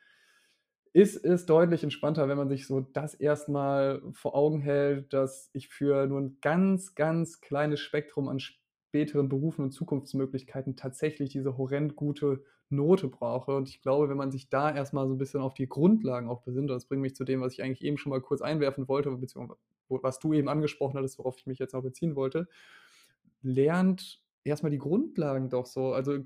ist 0.98 1.24
es 1.24 1.46
deutlich 1.46 1.84
entspannter, 1.84 2.28
wenn 2.28 2.36
man 2.38 2.48
sich 2.48 2.66
so 2.66 2.80
das 2.80 3.14
erst 3.14 3.48
mal 3.48 4.02
vor 4.12 4.34
Augen 4.34 4.60
hält, 4.60 5.12
dass 5.12 5.50
ich 5.52 5.68
für 5.68 6.06
nur 6.06 6.18
'n 6.20 6.38
ganz, 6.40 6.94
ganz 6.94 7.40
kleines 7.40 7.80
Spektrum 7.80 8.28
an 8.28 8.40
späteren 8.40 9.28
Berufen 9.28 9.62
und 9.64 9.70
Zukunftsmöglichkeiten 9.72 10.76
tatsächlich 10.76 11.30
diese 11.30 11.56
horrend 11.58 11.96
gute 11.96 12.42
Note 12.70 13.08
brauche. 13.08 13.54
Und 13.56 13.68
ich 13.68 13.80
glaube, 13.82 14.08
wenn 14.08 14.16
man 14.16 14.30
sich 14.32 14.50
da 14.50 14.74
erst 14.74 14.92
mal 14.94 15.06
so 15.06 15.14
'n 15.14 15.18
bisschen 15.18 15.40
auf 15.40 15.54
die 15.54 15.68
Grundlagen 15.68 16.28
auch 16.28 16.42
besinnt 16.42 16.70
und 16.70 16.76
das 16.76 16.86
bringt 16.86 17.02
mich 17.02 17.14
zu 17.16 17.24
dem, 17.24 17.40
was 17.42 17.52
ich 17.54 17.62
eigentlich 17.62 17.84
eben 17.84 17.98
schon 17.98 18.10
mal 18.10 18.20
kurz 18.20 18.42
einwerfen 18.42 18.88
wollte, 18.88 19.10
beziehungsweise 19.12 19.58
was 19.90 20.18
du 20.18 20.32
eben 20.34 20.48
angesprochen 20.48 20.98
hattest, 20.98 21.18
worauf 21.18 21.38
ich 21.38 21.46
mich 21.46 21.58
jetzt 21.60 21.74
auch 21.74 21.82
beziehen 21.82 22.16
wollte. 22.16 22.48
Lernt 23.42 24.22
erst 24.44 24.62
mal 24.64 24.70
die 24.70 24.78
Grundlagen 24.78 25.50
doch 25.50 25.66
so, 25.66 25.92
also, 25.92 26.18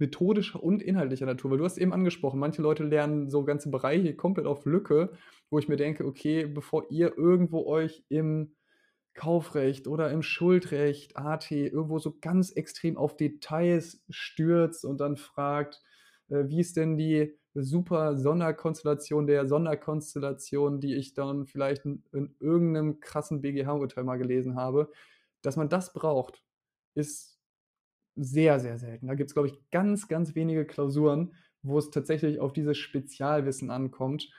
methodischer 0.00 0.62
und 0.62 0.82
inhaltlicher 0.82 1.26
Natur. 1.26 1.50
Weil 1.52 1.58
du 1.58 1.64
hast 1.64 1.78
eben 1.78 1.92
angesprochen, 1.92 2.40
manche 2.40 2.62
Leute 2.62 2.84
lernen 2.84 3.30
so 3.30 3.44
ganze 3.44 3.70
Bereiche 3.70 4.14
komplett 4.16 4.46
auf 4.46 4.64
Lücke, 4.66 5.12
wo 5.50 5.58
ich 5.58 5.68
mir 5.68 5.76
denke: 5.76 6.04
„Okay, 6.06 6.46
bevor 6.46 6.90
ihr 6.90 7.16
irgendwo 7.18 7.66
euch 7.66 8.04
im 8.08 8.54
Kaufrecht 9.14 9.88
oder 9.88 10.10
im 10.12 10.22
Schuldrecht, 10.22 11.16
AT, 11.16 11.66
irgendwo 11.68 11.98
so 11.98 12.16
ganz 12.20 12.52
extrem 12.52 12.96
auf 12.96 13.16
Details 13.16 14.02
stürzt 14.08 14.84
und 14.84 15.00
dann 15.00 15.16
fragt, 15.16 15.82
äh, 16.28 16.44
wie 16.48 16.60
ist 16.60 16.76
denn 16.76 16.96
die 16.96 17.34
super 17.54 18.16
Sonderkonstellation 18.16 19.26
der 19.26 19.46
Sonderkonstellation, 19.48 20.80
die 20.80 20.94
ich 20.96 21.14
dann 21.14 21.46
vielleicht 21.46 21.84
in 21.86 22.04
in 22.12 22.36
irgend 22.40 22.72
'nem 22.72 23.00
krassen 23.00 23.42
BGH-Urteil 23.42 24.04
mal 24.04 24.18
gelesen 24.18 24.54
habe.“ 24.56 24.90
Dass 25.42 25.56
man 25.56 25.68
das 25.68 25.92
braucht, 25.92 26.42
ist 26.94 27.39
sehr, 28.22 28.60
sehr 28.60 28.78
selten. 28.78 29.06
Da 29.06 29.14
gibt's, 29.14 29.34
glaube 29.34 29.48
ich, 29.48 29.70
ganz, 29.70 30.08
ganz 30.08 30.34
wenige 30.34 30.66
Klausuren, 30.66 31.34
wo 31.62 31.78
es 31.78 31.90
tatsächlich 31.90 32.40
auf 32.40 32.52
dieses 32.52 32.78
Spezialwissen 32.78 33.70
ankommt. 33.70 34.30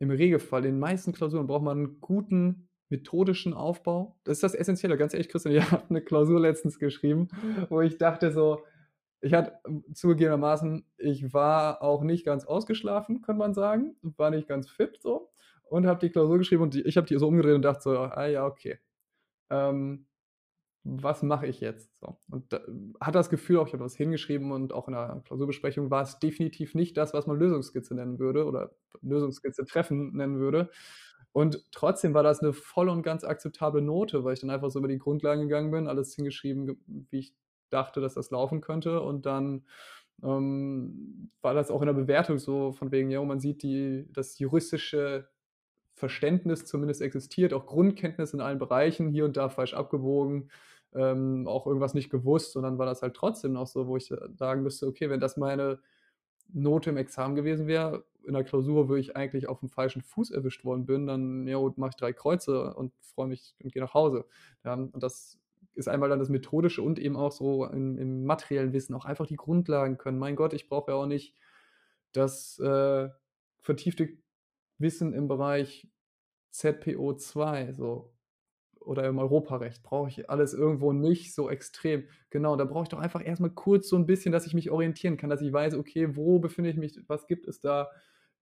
Im 0.00 0.10
Regelfall, 0.10 0.64
in 0.64 0.72
den 0.74 0.80
meisten 0.80 1.12
Klausuren 1.12 1.46
braucht 1.46 1.62
man 1.64 1.78
'n 1.78 2.00
guten 2.00 2.68
methodischen 2.88 3.52
Aufbau. 3.54 4.18
Das 4.24 4.38
ist 4.38 4.42
das 4.44 4.54
Essenzielle. 4.54 4.96
Ganz 4.96 5.12
ehrlich, 5.14 5.28
Christian, 5.28 5.54
ich 5.54 5.60
habe 5.72 5.92
'ne 5.92 6.00
Klausur 6.02 6.40
letztens 6.40 6.78
geschrieben, 6.78 7.28
wo 7.68 7.80
ich 7.80 7.98
dachte 7.98 8.32
so 8.32 8.64
ich 9.20 9.34
hatte 9.34 9.58
zugegebenermaßen 9.94 10.84
ich 10.98 11.32
war 11.34 11.82
auch 11.82 12.02
nicht 12.04 12.24
ganz 12.24 12.44
ausgeschlafen, 12.44 13.22
könnte 13.22 13.38
man 13.40 13.54
sagen, 13.54 13.96
war 14.02 14.30
nicht 14.30 14.48
ganz 14.48 14.70
fit 14.70 14.98
so 15.02 15.30
und 15.64 15.86
habe 15.86 16.00
die 16.00 16.10
Klausur 16.10 16.38
geschrieben 16.38 16.62
und 16.64 16.74
die 16.74 16.82
ich 16.82 16.96
habe 16.96 17.06
die 17.08 17.18
so 17.18 17.28
umgedreht 17.28 17.54
und 17.56 17.62
dachte 17.62 17.82
so: 17.82 17.98
„Ah 17.98 18.26
ja, 18.26 18.46
okay. 18.46 18.78
Ähm, 19.50 20.07
was 20.84 21.22
mache 21.22 21.46
ich 21.46 21.60
jetzt?“ 21.60 21.90
So. 22.00 22.18
Und 22.30 22.52
da 22.52 22.60
hatte 23.00 23.18
das 23.18 23.30
Gefühl 23.30 23.58
auch, 23.58 23.66
ich 23.68 23.72
habe 23.74 23.84
was 23.84 23.96
hingeschrieben 23.96 24.52
und 24.52 24.72
auch 24.72 24.88
in 24.88 24.94
der 24.94 25.22
Klausurbesprechung 25.26 25.90
war 25.90 26.02
es 26.02 26.18
definitiv 26.20 26.74
nicht 26.74 26.96
das, 26.96 27.14
was 27.14 27.26
man 27.26 27.38
Lösungsskizze 27.38 27.94
nennen 27.94 28.18
würde 28.18 28.46
oder 28.46 28.72
Lösungsskizze 29.02 29.64
treffen 29.66 30.16
nennen 30.16 30.38
würde. 30.40 30.70
Und 31.32 31.64
trotzdem 31.72 32.14
war 32.14 32.22
das 32.24 32.42
'ne 32.42 32.52
voll 32.54 32.88
und 32.88 33.02
ganz 33.02 33.24
akzeptable 33.24 33.82
Note, 33.82 34.24
weil 34.24 34.34
ich 34.34 34.40
dann 34.40 34.50
einfach 34.50 34.70
so 34.70 34.78
über 34.80 34.88
die 34.88 34.98
Grundlagen 34.98 35.42
gegangen 35.42 35.70
bin, 35.70 35.88
alles 35.88 36.14
hingeschrieben, 36.14 36.66
ge 36.66 36.76
wie 37.10 37.18
ich 37.20 37.34
dachte, 37.70 38.00
dass 38.00 38.14
das 38.14 38.30
laufen 38.30 38.60
könnte. 38.62 39.00
Und 39.02 39.26
dann, 39.26 39.64
ähm, 40.22 41.30
war 41.42 41.54
das 41.54 41.70
auch 41.70 41.82
in 41.82 41.86
der 41.86 41.94
Bewertung 41.94 42.38
so 42.38 42.72
von 42.72 42.90
wegen, 42.92 43.10
ja, 43.10 43.22
man 43.24 43.40
sieht 43.40 43.62
die 43.62 44.06
das 44.12 44.38
juristische 44.38 45.28
Verständnis 45.98 46.64
zumindest 46.64 47.02
existiert, 47.02 47.52
auch 47.54 47.66
Grundkenntnisse 47.66 48.36
in 48.36 48.40
allen 48.42 48.58
Bereichen, 48.58 49.08
hier 49.10 49.24
und 49.24 49.36
da 49.36 49.48
falsch 49.48 49.74
abgewogen, 49.74 50.50
ähm, 50.94 51.46
auch 51.48 51.66
irgendwas 51.66 51.94
nicht 51.94 52.10
gewusst. 52.10 52.56
Und 52.56 52.62
dann 52.64 52.78
war 52.78 52.86
das 52.86 53.02
halt 53.02 53.14
trotzdem 53.14 53.52
noch 53.52 53.66
so, 53.66 53.86
wo 53.88 53.96
ich, 53.96 54.12
sagen 54.36 54.62
müsste: 54.62 54.86
„Okay, 54.86 55.10
wenn 55.10 55.20
das 55.20 55.36
meine 55.36 55.80
Note 56.52 56.90
im 56.90 56.96
Examen 56.96 57.34
gewesen 57.34 57.66
wäre, 57.66 58.04
in 58.26 58.32
der 58.34 58.44
Klausur, 58.44 58.88
wo 58.88 58.94
ich 58.96 59.16
eigentlich 59.16 59.48
auf 59.48 59.60
dem 59.60 59.68
falschen 59.68 60.02
Fuß 60.02 60.30
erwischt 60.30 60.64
worden 60.64 60.86
bin, 60.86 61.06
dann 61.06 61.46
ja, 61.46 61.58
mache 61.76 61.90
ich 61.90 61.96
drei 61.96 62.12
Kreuze 62.12 62.74
und 62.74 62.92
freue 63.00 63.28
mich 63.28 63.54
und 63.62 63.72
gehe 63.72 63.82
nach 63.82 63.94
Hause. 63.94 64.24
Ja, 64.64 64.74
und 64.74 65.02
das 65.02 65.38
ist 65.74 65.88
einmal 65.88 66.08
dann 66.08 66.18
das 66.18 66.28
Methodische 66.28 66.82
und 66.82 66.98
eben 66.98 67.16
auch 67.16 67.32
so 67.32 67.64
im, 67.66 67.98
im 67.98 68.24
materiellen 68.24 68.72
Wissen 68.72 68.94
auch 68.94 69.04
einfach 69.04 69.26
die 69.26 69.36
Grundlagen 69.36 69.98
können. 69.98 70.18
Mein 70.18 70.36
Gott, 70.36 70.52
ich 70.52 70.68
brauche 70.68 70.90
ja 70.90 70.96
auch 70.96 71.06
nicht 71.06 71.34
das 72.12 72.58
äh, 72.58 73.08
vertiefte 73.60 74.18
Wissen 74.78 75.12
im 75.12 75.28
Bereich 75.28 75.88
ZPO2, 76.52 77.72
so 77.72 78.12
oder 78.80 79.06
im 79.06 79.18
Europarecht 79.18 79.82
brauche 79.82 80.08
ich 80.08 80.30
alles 80.30 80.54
irgendwo 80.54 80.92
nicht 80.92 81.34
so 81.34 81.50
extrem. 81.50 82.04
Genau, 82.30 82.56
da 82.56 82.64
brauche 82.64 82.84
ich 82.84 82.88
doch 82.88 82.98
einfach 82.98 83.24
erstmal 83.24 83.50
kurz 83.50 83.88
so 83.88 83.96
ein 83.96 84.06
bisschen, 84.06 84.32
dass 84.32 84.46
ich 84.46 84.54
mich 84.54 84.70
orientieren 84.70 85.18
kann, 85.18 85.28
dass 85.28 85.42
ich 85.42 85.52
weiß, 85.52 85.74
okay, 85.74 86.16
wo 86.16 86.38
befinde 86.38 86.70
ich 86.70 86.76
mich, 86.76 86.98
was 87.06 87.26
gibt 87.26 87.46
es 87.46 87.60
da, 87.60 87.90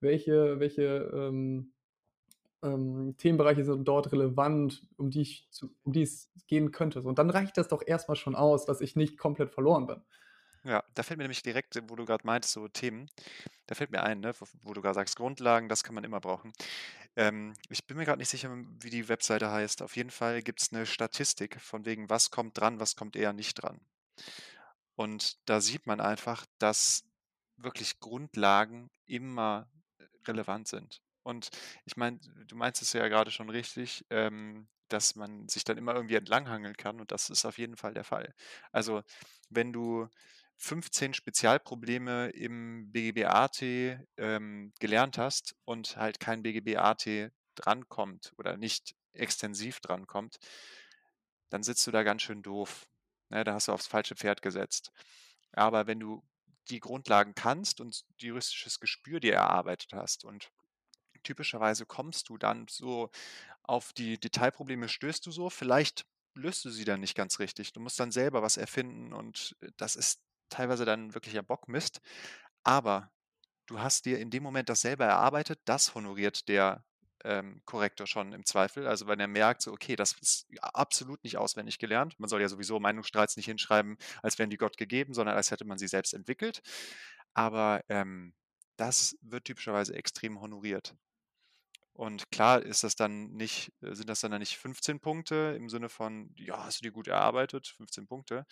welche, 0.00 0.60
welche 0.60 1.10
ähm, 1.12 1.72
ähm, 2.62 3.16
Themenbereiche 3.18 3.64
sind 3.64 3.86
dort 3.88 4.12
relevant, 4.12 4.86
um 4.96 5.10
die, 5.10 5.22
ich 5.22 5.48
zu, 5.50 5.70
um 5.82 5.92
die 5.92 6.02
es 6.02 6.30
gehen 6.46 6.70
könnte. 6.70 7.00
So, 7.00 7.08
und 7.08 7.18
dann 7.18 7.30
reicht 7.30 7.58
das 7.58 7.68
doch 7.68 7.82
erstmal 7.84 8.16
schon 8.16 8.36
aus, 8.36 8.66
dass 8.66 8.80
ich 8.80 8.94
nicht 8.94 9.18
komplett 9.18 9.50
verloren 9.50 9.86
bin. 9.86 10.00
Ja, 10.66 10.82
da 10.94 11.02
fällt 11.04 11.18
mir 11.18 11.24
nämlich 11.24 11.42
direkt, 11.42 11.80
wo 11.88 11.94
du 11.96 12.04
gerade 12.04 12.26
meintest, 12.26 12.52
so 12.54 12.66
Themen, 12.66 13.08
da 13.66 13.76
fällt 13.76 13.92
mir 13.92 14.02
ein, 14.02 14.20
ne, 14.20 14.34
wo, 14.40 14.46
wo 14.62 14.74
du 14.74 14.82
gerade 14.82 14.94
sagst, 14.96 15.16
Grundlagen, 15.16 15.68
das 15.68 15.84
kann 15.84 15.94
man 15.94 16.04
immer 16.04 16.20
brauchen. 16.20 16.52
Ähm, 17.16 17.54
ich 17.70 17.86
bin 17.86 17.96
mir 17.96 18.04
gerade 18.04 18.18
nicht 18.18 18.30
sicher, 18.30 18.50
wie 18.80 18.90
die 18.90 19.08
Webseite 19.08 19.50
heißt. 19.50 19.82
Auf 19.82 19.96
jeden 19.96 20.10
Fall 20.10 20.42
gibt 20.42 20.60
es 20.62 20.72
eine 20.72 20.86
Statistik 20.86 21.60
von 21.60 21.84
wegen, 21.86 22.10
was 22.10 22.30
kommt 22.32 22.58
dran, 22.58 22.80
was 22.80 22.96
kommt 22.96 23.16
eher 23.16 23.32
nicht 23.32 23.54
dran. 23.54 23.80
Und 24.94 25.38
da 25.48 25.60
sieht 25.60 25.86
man 25.86 26.00
einfach, 26.00 26.46
dass 26.58 27.04
wirklich 27.56 28.00
Grundlagen 28.00 28.90
immer 29.06 29.68
relevant 30.26 30.68
sind. 30.68 31.02
Und 31.22 31.50
ich 31.84 31.96
meine, 31.96 32.18
du 32.46 32.56
meinst 32.56 32.82
es 32.82 32.92
ja 32.92 33.08
gerade 33.08 33.30
schon 33.30 33.50
richtig, 33.50 34.04
ähm, 34.10 34.68
dass 34.88 35.16
man 35.16 35.48
sich 35.48 35.64
dann 35.64 35.78
immer 35.78 35.94
irgendwie 35.94 36.14
entlanghangeln 36.14 36.76
kann 36.76 37.00
und 37.00 37.10
das 37.10 37.30
ist 37.30 37.44
auf 37.44 37.58
jeden 37.58 37.76
Fall 37.76 37.94
der 37.94 38.04
Fall. 38.04 38.32
Also 38.72 39.02
wenn 39.50 39.72
du 39.72 40.08
15 40.56 41.14
Spezialprobleme 41.14 42.30
im 42.30 42.90
BGB-AT 42.90 43.62
ähm, 44.16 44.72
gelernt 44.80 45.18
hast 45.18 45.54
und 45.64 45.96
halt 45.96 46.18
kein 46.20 46.42
BGB-AT 46.42 47.30
drankommt 47.54 48.32
oder 48.38 48.56
nicht 48.56 48.94
extensiv 49.12 49.80
drankommt, 49.80 50.36
dann 51.50 51.62
sitzt 51.62 51.86
du 51.86 51.90
da 51.90 52.02
ganz 52.02 52.22
schön 52.22 52.42
doof. 52.42 52.86
Ne, 53.28 53.44
da 53.44 53.54
hast 53.54 53.68
du 53.68 53.72
aufs 53.72 53.86
falsche 53.86 54.14
Pferd 54.14 54.40
gesetzt. 54.42 54.92
Aber 55.52 55.86
wenn 55.86 56.00
du 56.00 56.22
die 56.70 56.80
Grundlagen 56.80 57.34
kannst 57.34 57.80
und 57.80 58.04
juristisches 58.18 58.80
Gespür 58.80 59.20
dir 59.20 59.34
erarbeitet 59.34 59.92
hast 59.92 60.24
und 60.24 60.50
typischerweise 61.22 61.86
kommst 61.86 62.28
du 62.28 62.38
dann 62.38 62.66
so 62.68 63.10
auf 63.62 63.92
die 63.92 64.18
Detailprobleme, 64.18 64.88
stößt 64.88 65.26
du 65.26 65.30
so, 65.30 65.50
vielleicht 65.50 66.06
löst 66.34 66.64
du 66.64 66.70
sie 66.70 66.84
dann 66.84 67.00
nicht 67.00 67.14
ganz 67.16 67.38
richtig. 67.38 67.72
Du 67.72 67.80
musst 67.80 67.98
dann 67.98 68.12
selber 68.12 68.42
was 68.42 68.56
erfinden 68.56 69.12
und 69.12 69.56
äh, 69.60 69.70
das 69.76 69.96
ist 69.96 70.20
teilweise 70.48 70.84
dann 70.84 71.14
wirklicher 71.14 71.42
Bockmist. 71.42 72.00
Aber 72.64 73.10
du 73.66 73.80
hast 73.80 74.06
dir 74.06 74.18
in 74.18 74.30
dem 74.30 74.42
Moment 74.42 74.68
das 74.68 74.80
selber 74.80 75.04
erarbeitet, 75.06 75.60
das 75.64 75.94
honoriert 75.94 76.48
der 76.48 76.84
ähm, 77.24 77.60
Korrektor 77.64 78.06
schon 78.06 78.32
im 78.32 78.44
Zweifel. 78.44 78.86
Also 78.86 79.06
wenn 79.06 79.20
er 79.20 79.26
merkt, 79.26 79.62
so, 79.62 79.72
okay, 79.72 79.96
das 79.96 80.12
ist 80.20 80.46
absolut 80.60 81.22
nicht 81.24 81.36
auswendig 81.36 81.78
gelernt. 81.78 82.18
Man 82.18 82.28
soll 82.28 82.40
ja 82.40 82.48
sowieso 82.48 82.78
Meinungsstreits 82.80 83.36
nicht 83.36 83.46
hinschreiben, 83.46 83.96
als 84.22 84.38
wären 84.38 84.50
die 84.50 84.56
Gott 84.56 84.76
gegeben, 84.76 85.14
sondern 85.14 85.36
als 85.36 85.50
hätte 85.50 85.64
man 85.64 85.78
sie 85.78 85.88
selbst 85.88 86.14
entwickelt. 86.14 86.62
Aber 87.34 87.82
ähm, 87.88 88.34
das 88.76 89.16
wird 89.22 89.44
typischerweise 89.44 89.94
extrem 89.94 90.40
honoriert. 90.40 90.94
Und 91.96 92.30
klar 92.30 92.62
ist 92.62 92.84
das 92.84 92.94
dann 92.94 93.32
nicht, 93.32 93.72
äh, 93.80 93.94
sind 93.94 94.10
das 94.10 94.20
dann 94.20 94.38
nicht 94.38 94.58
15 94.58 95.00
Punkte 95.00 95.54
im 95.56 95.70
Sinne 95.70 95.88
von, 95.88 96.30
ja, 96.36 96.64
hast 96.64 96.80
du 96.80 96.82
dir 96.82 96.92
gut 96.92 97.08
erarbeitet, 97.08 97.68
15 97.68 98.06
Punkte. 98.06 98.44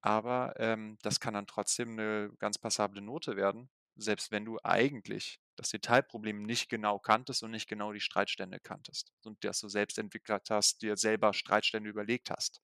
Aber 0.00 0.54
ähm, 0.58 0.96
das 1.02 1.20
kann 1.20 1.34
dann 1.34 1.46
trotzdem 1.46 1.92
eine 1.92 2.30
ganz 2.38 2.58
passable 2.58 3.00
Note 3.00 3.36
werden, 3.36 3.68
selbst 3.96 4.30
wenn 4.30 4.44
du 4.44 4.58
eigentlich 4.62 5.40
das 5.56 5.70
Detailproblem 5.70 6.42
nicht 6.44 6.68
genau 6.68 6.98
kanntest 6.98 7.42
und 7.42 7.50
nicht 7.50 7.68
genau 7.68 7.92
die 7.92 8.00
Streitstände 8.00 8.60
kanntest 8.60 9.12
und 9.24 9.42
das 9.42 9.60
du 9.60 9.68
selbst 9.68 9.98
entwickelt 9.98 10.50
hast, 10.50 10.82
dir 10.82 10.96
selber 10.96 11.34
Streitstände 11.34 11.90
überlegt 11.90 12.30
hast. 12.30 12.62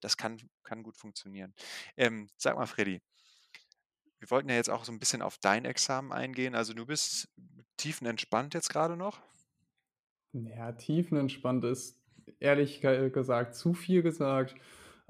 Das 0.00 0.16
kann, 0.16 0.36
kann 0.62 0.82
gut 0.82 0.98
funktionieren. 0.98 1.54
Ähm, 1.96 2.28
sag 2.36 2.56
mal, 2.56 2.66
Freddy, 2.66 3.00
wir 4.18 4.30
wollten 4.30 4.50
ja 4.50 4.56
jetzt 4.56 4.68
auch 4.70 4.84
so 4.84 4.92
ein 4.92 4.98
bisschen 4.98 5.22
auf 5.22 5.38
dein 5.38 5.64
Examen 5.64 6.12
eingehen. 6.12 6.54
Also 6.54 6.74
du 6.74 6.84
bist 6.84 7.28
tiefenentspannt 7.78 8.54
jetzt 8.54 8.68
gerade 8.68 8.96
noch? 8.96 9.20
Ja, 10.32 10.72
tiefenentspannt 10.72 11.64
ist 11.64 11.98
ehrlich 12.38 12.80
gesagt 12.80 13.54
zu 13.54 13.74
viel 13.74 14.02
gesagt 14.02 14.54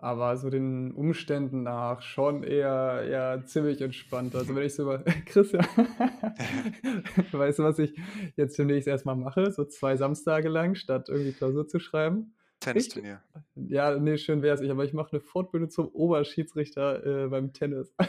aber 0.02 0.36
so 0.36 0.50
den 0.50 0.90
Umständen 0.90 1.62
nach 1.62 2.02
schon 2.02 2.42
eher, 2.42 3.04
eher 3.08 3.46
ziemlich 3.46 3.80
entspannt. 3.80 4.34
Also 4.34 4.52
wenn 4.56 4.64
ich 4.64 4.74
so 4.74 4.82
über 4.82 4.98
Christian, 5.26 5.64
weißt 7.32 7.60
du, 7.60 7.62
was 7.62 7.78
ich 7.78 7.96
jetzt 8.34 8.58
demnächst 8.58 8.88
erstmal 8.88 9.14
mache? 9.14 9.52
So 9.52 9.64
zwei 9.64 9.96
Samstage 9.96 10.48
lang, 10.48 10.74
statt 10.74 11.08
irgendwie 11.08 11.32
Klausur 11.32 11.68
zu 11.68 11.78
schreiben. 11.78 12.34
Tennisturnier. 12.58 13.22
Ja, 13.54 13.96
nee, 13.96 14.18
schön 14.18 14.42
wäre 14.42 14.56
es. 14.56 14.68
Aber 14.68 14.84
ich 14.84 14.92
mache 14.92 15.12
eine 15.12 15.20
Fortbildung 15.20 15.70
zum 15.70 15.86
Oberschiedsrichter 15.86 17.24
äh, 17.24 17.28
beim 17.28 17.52
Tennis. 17.52 17.94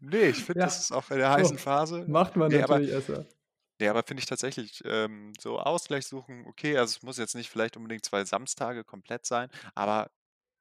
nee, 0.00 0.28
ich 0.28 0.44
finde, 0.44 0.60
ja. 0.60 0.66
das 0.66 0.80
ist 0.80 0.92
auch 0.92 1.10
in 1.10 1.18
der 1.18 1.30
heißen 1.30 1.56
so, 1.56 1.62
Phase. 1.62 2.04
Macht 2.06 2.36
man 2.36 2.50
nee, 2.50 2.60
natürlich 2.60 2.90
erstmal. 2.90 3.26
Nee, 3.80 3.88
aber 3.88 4.02
finde 4.02 4.20
ich 4.20 4.26
tatsächlich, 4.26 4.82
ähm, 4.84 5.32
so 5.40 5.58
Ausgleich 5.58 6.06
suchen, 6.06 6.44
okay, 6.46 6.76
also 6.76 6.96
es 6.96 7.02
muss 7.02 7.16
jetzt 7.16 7.34
nicht 7.34 7.48
vielleicht 7.48 7.78
unbedingt 7.78 8.04
zwei 8.04 8.24
Samstage 8.26 8.84
komplett 8.84 9.24
sein, 9.24 9.48
aber 9.74 10.10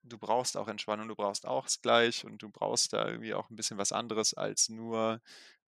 du 0.03 0.17
brauchst 0.17 0.55
auch 0.55 0.69
Entspannung, 0.69 1.10
du 1.10 1.15
brauchst 1.15 1.45
Ausgleich 1.45 2.23
und 2.25 2.41
du 2.41 2.49
brauchst 2.49 2.93
da 2.93 3.08
irgendwie 3.08 3.34
auch 3.34 3.49
ein 3.49 3.58
bisschen 3.58 3.77
was 3.77 3.91
anderes 3.91 4.34
als 4.34 4.69
nur 4.69 5.21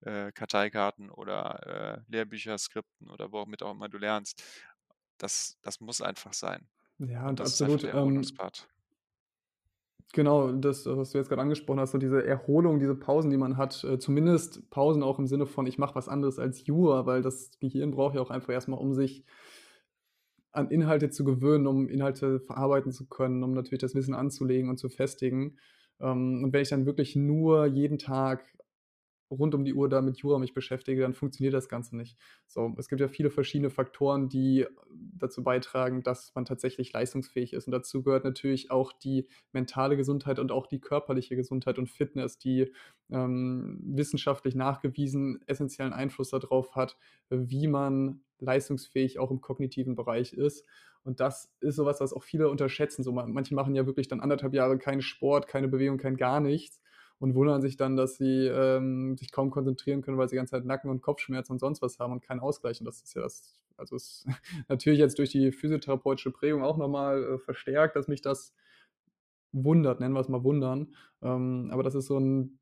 äh, 0.02 0.32
Karteikarten 0.32 1.10
oder 1.10 1.98
äh, 2.08 2.12
Lehrbücher, 2.12 2.56
Skripten 2.60 3.10
oder 3.10 3.32
womit 3.32 3.64
auch 3.64 3.72
immer 3.72 3.90
du 3.90 3.98
lernst. 3.98 4.44
Das, 5.18 5.58
das 5.64 5.80
muss 5.80 6.02
einfach 6.02 6.34
sein. 6.34 6.70
Ja, 7.00 7.30
und 7.30 7.40
das 7.40 7.62
absolut. 7.62 7.84
Ist 7.84 7.96
ähm, 7.96 8.24
Genau, 10.14 10.52
das, 10.52 10.88
was 10.88 11.12
du 11.12 11.20
jetzt 11.20 11.30
gerade 11.30 11.42
angesprochen 11.44 11.80
hast, 11.80 11.92
so 11.92 12.00
diese 12.00 12.26
Erholung, 12.26 12.80
diese 12.80 12.96
Pausen, 12.96 13.30
die 13.30 13.38
man 13.38 13.58
hat, 13.58 13.84
äh, 13.84 14.00
zumindest 14.00 14.68
Pausen 14.72 15.04
auch 15.04 15.20
im 15.20 15.28
Sinne 15.28 15.46
von, 15.46 15.68
ich 15.68 15.78
mache 15.78 15.94
was 15.94 16.08
anderes 16.10 16.40
als 16.40 16.66
Jura, 16.66 17.06
weil 17.06 17.22
das 17.22 17.52
Gehirn 17.60 17.92
braucht 17.92 18.16
ja 18.16 18.22
auch 18.22 18.32
einfach 18.32 18.52
erstmal, 18.52 18.80
um 18.80 18.94
sich 18.96 19.24
an 20.52 20.70
Inhalte 20.72 21.10
zu 21.10 21.24
gewöhnen, 21.24 21.68
um 21.68 21.88
Inhalte 21.90 22.40
verarbeiten 22.40 22.92
zu 22.92 23.08
können, 23.08 23.44
um 23.44 23.54
natürlich 23.54 23.82
das 23.82 23.96
Wissen 23.96 24.16
anzulegen 24.16 24.70
und 24.70 24.78
zu 24.78 24.90
festigen. 24.90 25.58
Ähm, 26.00 26.44
und 26.44 26.54
wenn 26.54 26.62
ich 26.62 26.70
dann 26.70 26.86
wirklich 26.86 27.16
nur 27.16 27.66
jeden 27.68 28.00
Tag 28.00 28.44
rund 29.32 29.54
um 29.54 29.64
die 29.64 29.74
Uhr 29.74 29.90
da 29.90 30.02
mit 30.02 30.18
Jura 30.18 30.40
mich 30.40 30.54
beschäftige, 30.54 31.02
dann 31.02 31.14
funktioniert 31.14 31.54
das 31.54 31.70
Ganze 31.70 31.96
nicht. 31.96 32.18
So, 32.48 32.74
es 32.78 32.88
gibt 32.88 33.02
ja 33.02 33.08
viele 33.08 33.30
verschiedene 33.30 33.70
Faktoren, 33.70 34.30
die 34.30 34.66
dazu 34.92 35.44
beitragen, 35.44 36.04
dass 36.04 36.34
man 36.36 36.46
tatsächlich 36.46 36.92
leistungsfähig 36.94 37.54
ist. 37.54 37.68
Und 37.68 37.72
dazu 37.72 38.02
gehört 38.02 38.24
natürlich 38.24 38.72
auch 38.72 38.92
die 38.92 39.28
mentale 39.52 39.98
Gesundheit 39.98 40.40
und 40.40 40.52
auch 40.52 40.68
die 40.68 40.80
körperliche 40.80 41.36
Gesundheit 41.36 41.78
und 41.78 41.90
Fitness, 41.90 42.38
die 42.38 42.72
ähm, 43.12 43.80
wissenschaftlich 43.84 44.56
nachgewiesen 44.56 45.40
essentiellen 45.46 45.94
Einfluss 45.94 46.30
darauf 46.30 46.76
hat, 46.76 46.98
wie 47.30 47.68
man 47.68 48.22
leistungsfähig 48.40 49.20
auch 49.20 49.32
im 49.32 49.42
kognitiven 49.42 49.96
Bereich 49.96 50.34
ist. 50.34 50.66
Und 51.04 51.20
das 51.20 51.52
ist 51.60 51.76
sowas, 51.76 52.02
was 52.02 52.14
auch 52.14 52.24
viele 52.24 52.50
unterschätzen. 52.50 53.04
So, 53.04 53.12
manche 53.12 53.56
machen 53.56 53.76
ja 53.76 53.86
wirklich 53.86 54.08
dann 54.08 54.20
anderthalb 54.20 54.54
Jahre 54.54 54.78
keinen 54.78 55.02
Sport, 55.02 55.48
keine 55.48 55.68
Bewegung, 55.68 55.98
kein 55.98 56.18
gar 56.18 56.40
nichts 56.40 56.82
und 57.20 57.36
wundern 57.36 57.62
sich 57.62 57.78
dann, 57.78 57.96
dass 57.96 58.16
sie 58.16 58.48
ähm, 58.48 59.18
sich 59.18 59.32
kaum 59.32 59.52
konzentrieren 59.52 60.02
können, 60.02 60.18
weil 60.18 60.28
sie 60.28 60.36
die 60.36 60.38
ganze 60.38 60.52
Zeit 60.52 60.66
Nacken- 60.66 60.90
und 60.90 61.02
Kopfschmerzen 61.02 61.54
und 61.54 61.60
sonst 61.60 61.82
was 61.82 62.00
haben 62.00 62.14
und 62.14 62.22
keinen 62.22 62.40
Ausgleich. 62.40 62.80
Und 62.80 62.86
das 62.86 63.02
ist 63.02 63.14
ja 63.14 63.22
das, 63.22 63.58
also 63.78 63.96
ist 63.96 64.26
natürlich 64.70 65.00
jetzt 65.00 65.20
durch 65.20 65.30
die 65.30 65.52
physiotherapeutische 65.52 66.32
Prägung 66.32 66.64
auch 66.64 66.78
nochmal 66.78 67.24
äh, 67.24 67.38
verstärkt, 67.38 67.96
dass 67.96 68.08
mich 68.08 68.22
das 68.22 68.54
wundert, 69.52 70.00
nennen 70.00 70.14
wir 70.14 70.22
es 70.22 70.30
mal 70.30 70.44
wundern. 70.44 70.96
Ähm, 71.22 71.70
aber 71.72 71.84
das 71.84 71.96
ist 71.96 72.08
so 72.08 72.18
ein 72.18 72.60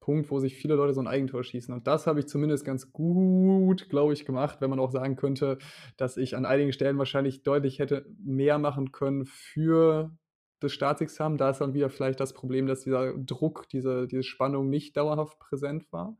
Punkt, 0.00 0.30
wo 0.30 0.38
sich 0.38 0.54
viele 0.54 0.74
Leute 0.74 0.94
so 0.94 1.00
ein 1.00 1.06
Eigentor 1.06 1.42
schießen. 1.42 1.74
Und 1.74 1.86
das 1.86 2.06
habe 2.06 2.20
ich 2.20 2.28
zumindest 2.28 2.64
ganz 2.64 2.92
gut, 2.92 3.88
glaube 3.90 4.12
ich, 4.12 4.24
gemacht, 4.24 4.60
wenn 4.60 4.70
man 4.70 4.78
auch 4.78 4.90
sagen 4.90 5.16
könnte, 5.16 5.58
dass 5.96 6.16
ich 6.16 6.36
an 6.36 6.46
einigen 6.46 6.72
Stellen 6.72 6.98
wahrscheinlich 6.98 7.42
deutlich 7.42 7.78
hätte 7.78 8.06
mehr 8.18 8.58
machen 8.58 8.92
können 8.92 9.26
für 9.26 10.16
das 10.60 10.72
Staatsexamen, 10.72 11.38
da 11.38 11.50
ist 11.50 11.60
dann 11.60 11.74
wieder 11.74 11.90
vielleicht 11.90 12.20
das 12.20 12.32
Problem, 12.32 12.66
dass 12.66 12.82
dieser 12.82 13.14
Druck, 13.18 13.68
diese, 13.70 14.06
diese 14.06 14.22
Spannung 14.22 14.68
nicht 14.70 14.96
dauerhaft 14.96 15.38
präsent 15.38 15.92
war. 15.92 16.16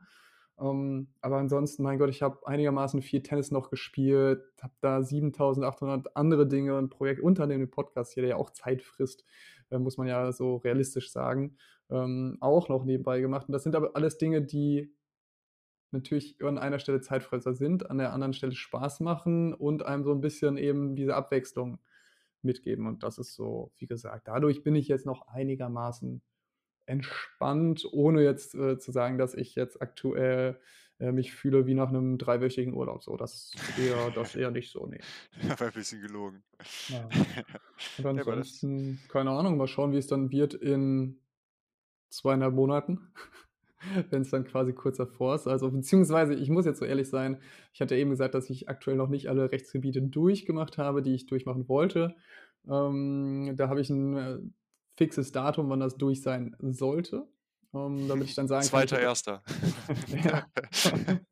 Ähm, 0.60 1.08
aber 1.20 1.36
ansonsten, 1.38 1.82
mein 1.84 1.98
Gott, 1.98 2.10
ich 2.10 2.22
habe 2.22 2.46
einigermaßen 2.46 3.00
viel 3.02 3.22
Tennis 3.22 3.50
noch 3.50 3.70
gespielt, 3.70 4.42
habe 4.60 4.74
da 4.80 5.02
7800 5.02 6.16
andere 6.16 6.48
Dinge 6.48 6.76
und 6.76 6.90
Projekte 6.90 7.22
unter 7.22 7.46
dem 7.46 7.70
Podcast 7.70 8.12
hier, 8.14 8.22
der 8.22 8.30
ja 8.30 8.36
auch 8.36 8.50
Zeit 8.50 8.82
frisst, 8.82 9.24
äh, 9.70 9.78
muss 9.78 9.98
man 9.98 10.08
ja 10.08 10.32
so 10.32 10.56
realistisch 10.56 11.12
sagen. 11.12 11.56
ähm, 11.90 12.36
auch 12.40 12.68
noch 12.68 12.84
nebenbei 12.84 13.20
gemacht. 13.20 13.48
Und 13.48 13.52
das 13.54 13.62
sind 13.62 13.74
aber 13.74 13.96
alles 13.96 14.18
Dinge, 14.18 14.42
die 14.42 14.92
natürlich 15.90 16.42
an 16.44 16.58
einer 16.58 16.78
Stelle 16.78 17.00
Zeitfresser 17.00 17.54
sind, 17.54 17.90
an 17.90 17.98
der 17.98 18.12
anderen 18.12 18.32
Stelle 18.34 18.52
Spaß 18.52 19.00
machen 19.00 19.54
und 19.54 19.84
einem 19.84 20.04
so 20.04 20.12
'n 20.12 20.20
bisschen 20.20 20.58
eben 20.58 20.96
diese 20.96 21.14
Abwechslung 21.16 21.78
mitgeben. 22.44 22.86
Und 22.86 23.02
das 23.04 23.18
ist 23.18 23.34
so, 23.34 23.72
wie 23.78 23.86
gesagt 23.86 24.28
dadurch 24.28 24.62
bin 24.64 24.76
ich 24.76 24.88
jetzt 24.88 25.06
noch 25.06 25.28
einigermaßen 25.28 26.22
entspannt, 26.86 27.86
ohne 27.92 28.22
jetzt, 28.24 28.54
äh, 28.56 28.78
zu 28.78 28.92
sagen, 28.92 29.18
dass 29.18 29.34
ich 29.34 29.54
jetzt 29.56 29.82
aktuell, 29.82 30.60
äh, 31.00 31.12
mich 31.12 31.34
fühle 31.34 31.66
wie 31.66 31.74
nach 31.74 31.90
'nem 31.92 32.18
dreiwöchigen 32.18 32.74
Urlaub 32.74 33.02
so. 33.04 33.16
Das 33.18 33.62
eher 33.76 34.10
das 34.12 34.34
eher 34.36 34.50
nicht 34.52 34.70
so, 34.72 34.86
ne. 34.86 35.04
War 35.60 35.68
'n 35.68 35.72
bisschen 35.72 36.00
gelogen. 36.00 36.42
Ja. 36.88 37.14
Und 37.96 38.06
Ja, 38.14 38.22
ansonsten, 38.22 39.04
keine 39.08 39.30
Ahnung, 39.32 39.56
mal 39.58 39.68
schauen, 39.68 39.92
wie 39.92 39.98
es 39.98 40.06
dann 40.08 40.30
wird 40.32 40.54
in 40.54 41.20
2 42.10 42.36
1/2 42.36 43.14
Monaten, 43.80 44.06
wenn's 44.10 44.30
dann 44.30 44.44
quasi 44.44 44.72
kurz 44.72 44.96
davor 44.98 45.34
ist. 45.34 45.46
Also 45.46 45.70
beziehungsweise 45.70 46.34
ich 46.34 46.50
muss 46.50 46.66
jetzt 46.66 46.78
so 46.80 46.84
ehrlich 46.84 47.08
sein, 47.08 47.40
ich 47.72 47.80
hatte 47.80 47.96
eben 47.96 48.10
gesagt, 48.10 48.34
dass 48.34 48.50
ich 48.50 48.68
aktuell 48.68 48.96
noch 48.96 49.08
nicht 49.08 49.28
alle 49.28 49.50
Rechtsgebiete 49.52 50.02
durchgemacht 50.02 50.78
habe, 50.78 51.02
die 51.02 51.14
ich 51.14 51.26
durchmachen 51.26 51.68
wollte. 51.68 52.16
Ähm, 52.68 53.54
da 53.56 53.68
habe 53.68 53.80
ich 53.80 53.90
'n, 53.90 54.16
äh, 54.16 54.38
fixes 54.96 55.32
Datum, 55.32 55.68
wann 55.70 55.80
das 55.80 55.96
durch 55.96 56.22
sein 56.22 56.56
sollte, 56.60 57.28
ähm, 57.74 58.08
damit 58.08 58.28
ich 58.28 58.34
dann 58.34 58.48
sagen 58.48 58.70
kann, 58.70 58.86
Zweiter 58.86 58.92
habe 58.92 59.02
Erster. 59.02 59.42
ja. 60.24 60.46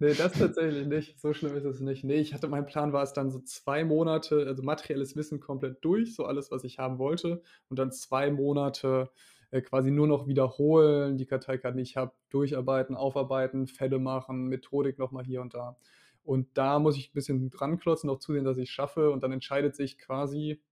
Ne, 0.00 0.14
das 0.14 0.32
tatsächlich 0.38 0.86
nicht. 0.86 1.20
So 1.20 1.32
schlimm 1.34 1.56
ist 1.56 1.64
es 1.64 1.80
nicht. 1.80 2.04
Ne, 2.04 2.14
ich 2.16 2.34
hatte 2.34 2.48
mein 2.48 2.66
Plan 2.66 2.92
war 2.92 3.02
es 3.04 3.12
dann 3.12 3.30
so 3.30 3.40
2 3.40 3.84
Monate, 3.84 4.44
also 4.46 4.62
materielles 4.62 5.16
Wissen 5.16 5.40
komplett 5.40 5.84
durch, 5.84 6.14
so 6.16 6.24
alles, 6.26 6.50
was 6.50 6.64
ich 6.64 6.78
haben 6.78 6.98
wollte 6.98 7.42
und 7.68 7.78
dann 7.78 7.92
2 7.92 8.30
Monate, 8.30 9.10
äh, 9.54 9.62
quasi 9.62 9.90
nur 9.92 10.06
noch 10.08 10.26
wiederholen, 10.28 11.18
die 11.18 11.26
Karteikarten, 11.26 11.78
die 11.78 11.82
ich 11.84 11.96
habe, 11.96 12.12
durcharbeiten, 12.30 12.96
aufarbeiten, 12.96 13.66
Fälle 13.68 13.98
machen, 14.00 14.46
Methodik 14.48 14.98
noch 14.98 15.12
mal 15.12 15.24
hier 15.24 15.42
und 15.42 15.54
da. 15.54 15.76
Und 16.24 16.48
da 16.58 16.78
muss 16.80 16.96
ich 16.98 17.10
'n 17.10 17.14
bisschen 17.14 17.50
dran 17.50 17.78
klotzen, 17.78 18.10
auch 18.10 18.18
zusehen, 18.20 18.44
dass 18.44 18.58
ich's 18.58 18.70
schaffe 18.72 19.10
und 19.12 19.22
dann 19.24 19.32
entscheidet 19.32 19.76
sich 19.76 19.98
quasi 19.98 20.62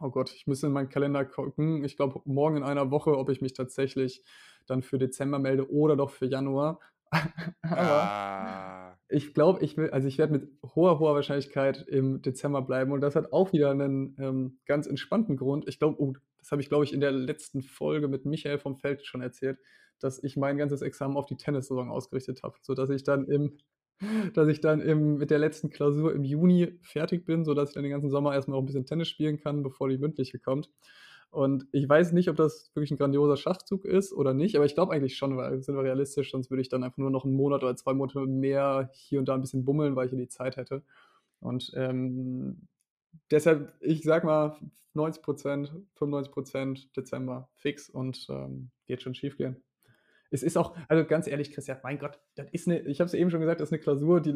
oh 0.00 0.10
Gott, 0.10 0.32
ich 0.34 0.46
müsste 0.46 0.66
in 0.68 0.72
meinen 0.72 0.88
Kalender 0.90 1.24
gucken. 1.24 1.84
Ich 1.84 1.96
glaube, 1.96 2.20
morgen 2.24 2.56
in 2.58 2.62
einer 2.64 2.90
Woche, 2.90 3.16
ob 3.18 3.28
ich 3.30 3.40
mich 3.40 3.54
tatsächlich 3.54 4.24
dann 4.66 4.82
für 4.82 4.98
Dezember 4.98 5.38
melde 5.38 5.70
oder 5.72 5.96
doch 5.96 6.10
für 6.10 6.26
Januar. 6.26 6.80
Aber 7.62 8.12
Ah. 8.38 8.96
ich 9.08 9.34
glaube, 9.34 9.62
ich 9.64 9.76
will 9.76 9.90
also, 9.90 10.08
ich 10.08 10.18
werde 10.18 10.32
mit 10.32 10.48
hoher, 10.74 10.98
hoher 10.98 11.14
Wahrscheinlichkeit 11.14 11.82
im 11.88 12.22
Dezember 12.22 12.62
bleiben 12.62 12.92
und 12.92 13.00
das 13.02 13.16
hat 13.16 13.32
auch 13.32 13.52
wieder 13.52 13.74
'nen, 13.74 14.16
ähm, 14.18 14.58
ganz 14.66 14.86
entspannten 14.86 15.36
Grund. 15.36 15.68
Ich 15.68 15.78
glaube 15.78 16.00
oh, 16.00 16.14
das 16.42 16.52
habe 16.52 16.62
ich, 16.62 16.68
glaube 16.70 16.84
ich, 16.84 16.92
in 16.94 17.00
der 17.00 17.12
letzten 17.12 17.62
Folge 17.62 18.08
mit 18.08 18.26
Michael 18.26 18.58
vom 18.60 18.76
Feld 18.78 19.06
schon 19.06 19.22
erzählt, 19.22 19.58
dass 20.00 20.22
ich 20.24 20.36
mein 20.36 20.58
ganzes 20.58 20.82
Examen 20.82 21.16
auf 21.18 21.26
die 21.26 21.36
Tennissaison 21.38 21.90
ausgerichtet 21.90 22.42
habe, 22.44 22.56
sodass 22.62 22.90
ich 22.90 23.04
dann 23.04 23.26
im 23.28 23.58
dass 24.34 24.48
ich 24.48 24.60
dann 24.60 24.80
im 24.82 25.18
mit 25.18 25.30
der 25.30 25.38
letzten 25.40 25.70
Klausur 25.70 26.14
im 26.14 26.24
Juni 26.24 26.78
fertig 26.82 27.24
bin, 27.26 27.44
sodass 27.44 27.70
ich 27.70 27.74
dann 27.76 27.84
den 27.84 27.92
ganzen 27.92 28.10
Sommer 28.10 28.34
erst 28.34 28.48
mal 28.48 28.56
auch 28.56 28.62
'n 28.62 28.66
bisschen 28.66 28.86
Tennis 28.86 29.08
spielen 29.10 29.38
kann, 29.38 29.62
bevor 29.64 29.88
die 29.90 29.98
mündliche 29.98 30.38
kommt. 30.40 30.70
Und 31.30 31.66
ich 31.72 31.88
weiß 31.88 32.12
nicht, 32.12 32.28
ob 32.30 32.36
das 32.36 32.70
wirklich 32.74 32.90
'n 32.92 32.98
grandioser 32.98 33.36
Schachzug 33.38 33.84
ist 33.86 34.12
oder 34.14 34.34
nicht, 34.34 34.56
aber 34.56 34.66
ich 34.66 34.74
glaube 34.74 34.92
eigentlich 34.94 35.16
schon, 35.16 35.36
weil 35.38 35.62
sind 35.62 35.76
wir 35.76 35.84
realistisch, 35.84 36.32
sonst 36.32 36.50
würde 36.50 36.62
ich 36.62 36.68
dann 36.70 36.84
einfach 36.84 36.98
nur 36.98 37.10
noch 37.12 37.24
'n 37.26 37.32
Monat 37.34 37.62
oder 37.64 37.76
2 37.76 37.94
Monate 37.94 38.20
mehr 38.26 38.90
hier 38.94 39.20
und 39.20 39.26
da 39.28 39.34
'n 39.36 39.40
bisschen 39.42 39.64
bummeln, 39.64 39.96
weil 39.96 40.06
ich 40.06 40.12
ja 40.12 40.18
die 40.18 40.28
Zeit 40.28 40.56
hätte. 40.58 40.82
Und, 41.40 41.72
ähm, 41.76 42.68
deshalb, 43.30 43.74
ich 43.80 44.02
sage 44.02 44.26
mal, 44.26 44.48
f 44.52 44.62
90 44.94 45.22
%, 45.22 45.72
95 45.94 46.32
% 46.32 46.96
Dezember 46.96 47.48
fix 47.56 47.88
und, 47.90 48.26
ähm, 48.30 48.70
wird 48.86 49.02
schon 49.02 49.14
schiefgehen. 49.14 49.62
Es 50.30 50.42
ist 50.44 50.58
auch 50.58 50.76
also, 50.88 51.04
ganz 51.06 51.26
ehrlich, 51.28 51.52
Christian, 51.52 51.78
mein 51.84 51.98
Gott, 51.98 52.20
das 52.36 52.48
ist 52.52 52.68
'ne 52.68 52.80
ich 52.80 53.00
habe 53.00 53.06
es 53.08 53.14
eben 53.14 53.30
schon 53.30 53.40
gesagt, 53.40 53.60
das 53.60 53.68
ist 53.68 53.72
'ne 53.72 53.78
Klausur, 53.80 54.20
die 54.22 54.34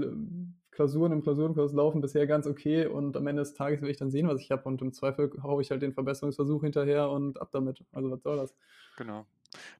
Klausuren 0.73 1.13
im 1.13 1.23
Klausurenkurs 1.23 1.73
laufen 1.75 2.01
bisher 2.03 2.27
ganz 2.29 2.47
okay 2.49 2.87
und 2.87 3.17
am 3.17 3.27
Ende 3.29 3.43
des 3.43 3.55
Tages 3.55 3.83
will 3.83 3.91
ich 3.91 3.99
dann 3.99 4.11
sehen, 4.11 4.29
was 4.29 4.41
ich 4.43 4.51
habe 4.53 4.65
und 4.69 4.83
im 4.83 4.93
Zweifel 4.93 5.31
haue 5.43 5.63
ich 5.63 5.71
halt 5.73 5.83
den 5.83 5.95
Verbesserungsversuch 5.95 6.63
hinterher 6.65 7.11
und 7.11 7.41
ab 7.41 7.51
damit. 7.53 7.85
Also, 7.93 8.11
was 8.11 8.23
soll 8.23 8.37
das? 8.39 8.53
Genau. 8.99 9.27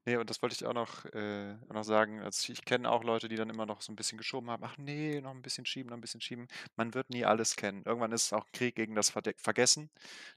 Ne, 0.05 0.17
und 0.19 0.29
das 0.29 0.41
wollte 0.41 0.55
ich 0.55 0.65
auch 0.65 0.73
noch 0.73 1.05
äh, 1.13 1.55
noch 1.73 1.83
sagen. 1.83 2.21
Also, 2.21 2.51
ich 2.53 2.63
kenne 2.65 2.89
auch 2.89 3.03
Leute, 3.03 3.27
die 3.27 3.35
dann 3.35 3.49
immer 3.49 3.65
noch 3.65 3.81
so 3.81 3.91
'n 3.91 3.95
bisschen 3.95 4.17
geschoben 4.17 4.49
haben: 4.49 4.63
„Ach 4.63 4.77
ne, 4.77 5.21
noch 5.21 5.31
'n 5.31 5.41
bisschen 5.41 5.65
schieben, 5.65 5.89
noch 5.89 5.97
'n 5.97 6.01
bisschen 6.01 6.21
schieben.“ 6.21 6.47
Man 6.75 6.93
wird 6.93 7.09
nie 7.09 7.25
alles 7.25 7.55
kennen. 7.55 7.83
Irgendwann 7.85 8.11
ist 8.11 8.25
es 8.25 8.33
auch 8.33 8.45
Krieg 8.53 8.75
gegen 8.75 8.95
das 8.95 9.09
Verde 9.11 9.33
Vergessen. 9.37 9.89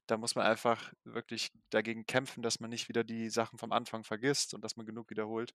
Da 0.06 0.16
muss 0.18 0.34
man 0.34 0.46
einfach 0.46 0.92
wirklich 1.04 1.52
dagegen 1.70 2.06
kämpfen, 2.06 2.42
dass 2.42 2.60
man 2.60 2.70
nicht 2.70 2.88
wieder 2.88 3.04
die 3.04 3.30
Sachen 3.30 3.58
vom 3.58 3.72
Anfang 3.72 4.04
vergisst 4.04 4.54
und 4.54 4.62
dass 4.64 4.76
man 4.76 4.86
genug 4.86 5.10
wiederholt. 5.10 5.52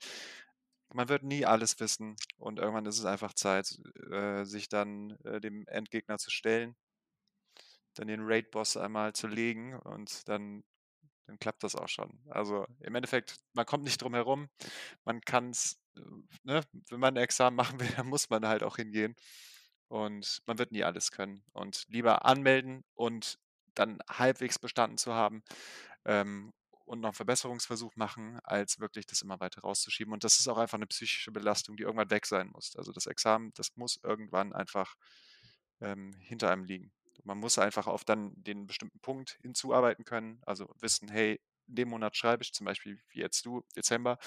Man 0.93 1.09
wird 1.09 1.23
nie 1.23 1.45
alles 1.45 1.79
wissen 1.79 2.15
und 2.37 2.59
irgendwann 2.59 2.85
ist 2.87 2.99
es 2.99 3.05
einfach 3.05 3.33
Zeit, 3.33 3.77
äh, 4.11 4.45
sich 4.45 4.69
dann, 4.69 5.11
äh, 5.25 5.41
dem 5.41 5.67
Endgegner 5.67 6.17
zu 6.17 6.31
stellen 6.31 6.75
dann 7.95 8.07
den 8.07 8.21
Raid-Boss 8.23 8.77
einmal 8.77 9.13
zu 9.13 9.27
legen 9.27 9.75
und 9.79 10.27
dann 10.27 10.63
dann 11.27 11.39
klappt 11.39 11.63
das 11.63 11.75
auch 11.75 11.89
schon. 11.89 12.19
Also, 12.29 12.67
im 12.81 12.95
Endeffekt, 12.95 13.37
man 13.53 13.65
kommt 13.65 13.83
nicht 13.83 14.01
drum 14.01 14.13
herum. 14.15 14.49
Man 15.05 15.21
kann's, 15.21 15.79
äh, 15.97 16.01
ne 16.43 16.61
wenn 16.89 16.99
man 16.99 17.15
'n 17.17 17.23
Examen 17.23 17.55
machen 17.57 17.79
will, 17.79 17.87
dann 18.05 18.07
muss 18.07 18.29
man 18.29 18.47
halt 18.47 18.63
auch 18.63 18.77
hingehen. 18.77 19.15
Und 19.89 20.41
man 20.47 20.57
wird 20.59 20.71
nie 20.71 20.83
alles 20.83 21.11
können 21.11 21.43
und 21.53 21.85
lieber 21.89 22.25
anmelden 22.25 22.83
und 22.95 23.39
dann 23.75 23.99
halbwegs 24.09 24.59
bestanden 24.59 24.97
zu 24.97 25.13
haben, 25.13 25.43
ähm, 26.05 26.53
und 26.85 27.01
noch 27.01 27.11
'n 27.11 27.15
Verbesserungsversuch 27.15 27.95
machen, 27.97 28.39
als 28.43 28.79
wirklich 28.79 29.07
das 29.07 29.21
immer 29.23 29.39
weiter 29.41 29.61
rauszuschieben. 29.61 30.13
Und 30.13 30.23
das 30.25 30.39
ist 30.39 30.47
auch 30.49 30.57
einfach 30.59 30.77
'ne 30.79 30.87
psychische 30.87 31.31
Belastung, 31.31 31.77
die 31.77 31.83
irgendwann 31.83 32.11
weg 32.11 32.25
sein 32.27 32.49
muss. 32.49 32.75
Also, 32.77 32.91
das 32.93 33.07
Examen, 33.07 33.53
das 33.55 33.75
muss 33.77 33.99
irgendwann 34.03 34.53
einfach, 34.53 34.95
ähm, 35.81 36.13
hinter 36.21 36.51
einem 36.51 36.65
liegen. 36.65 36.91
Man 37.23 37.37
muss 37.39 37.57
einfach 37.59 37.87
auf 37.87 38.03
dann 38.05 38.33
den 38.35 38.67
bestimmten 38.67 38.99
Punkt 38.99 39.37
hinzuarbeiten 39.41 40.05
können, 40.05 40.41
also 40.45 40.67
wissen: 40.79 41.09
„Hey, 41.09 41.39
in 41.67 41.75
dem 41.75 41.89
Monat 41.89 42.15
schreibe 42.17 42.43
ich“, 42.43 42.53
zum 42.53 42.65
Beispiel 42.65 42.99
wie 43.09 43.19
jetzt 43.19 43.45
du, 43.45 43.63
Dezember. 43.75 44.17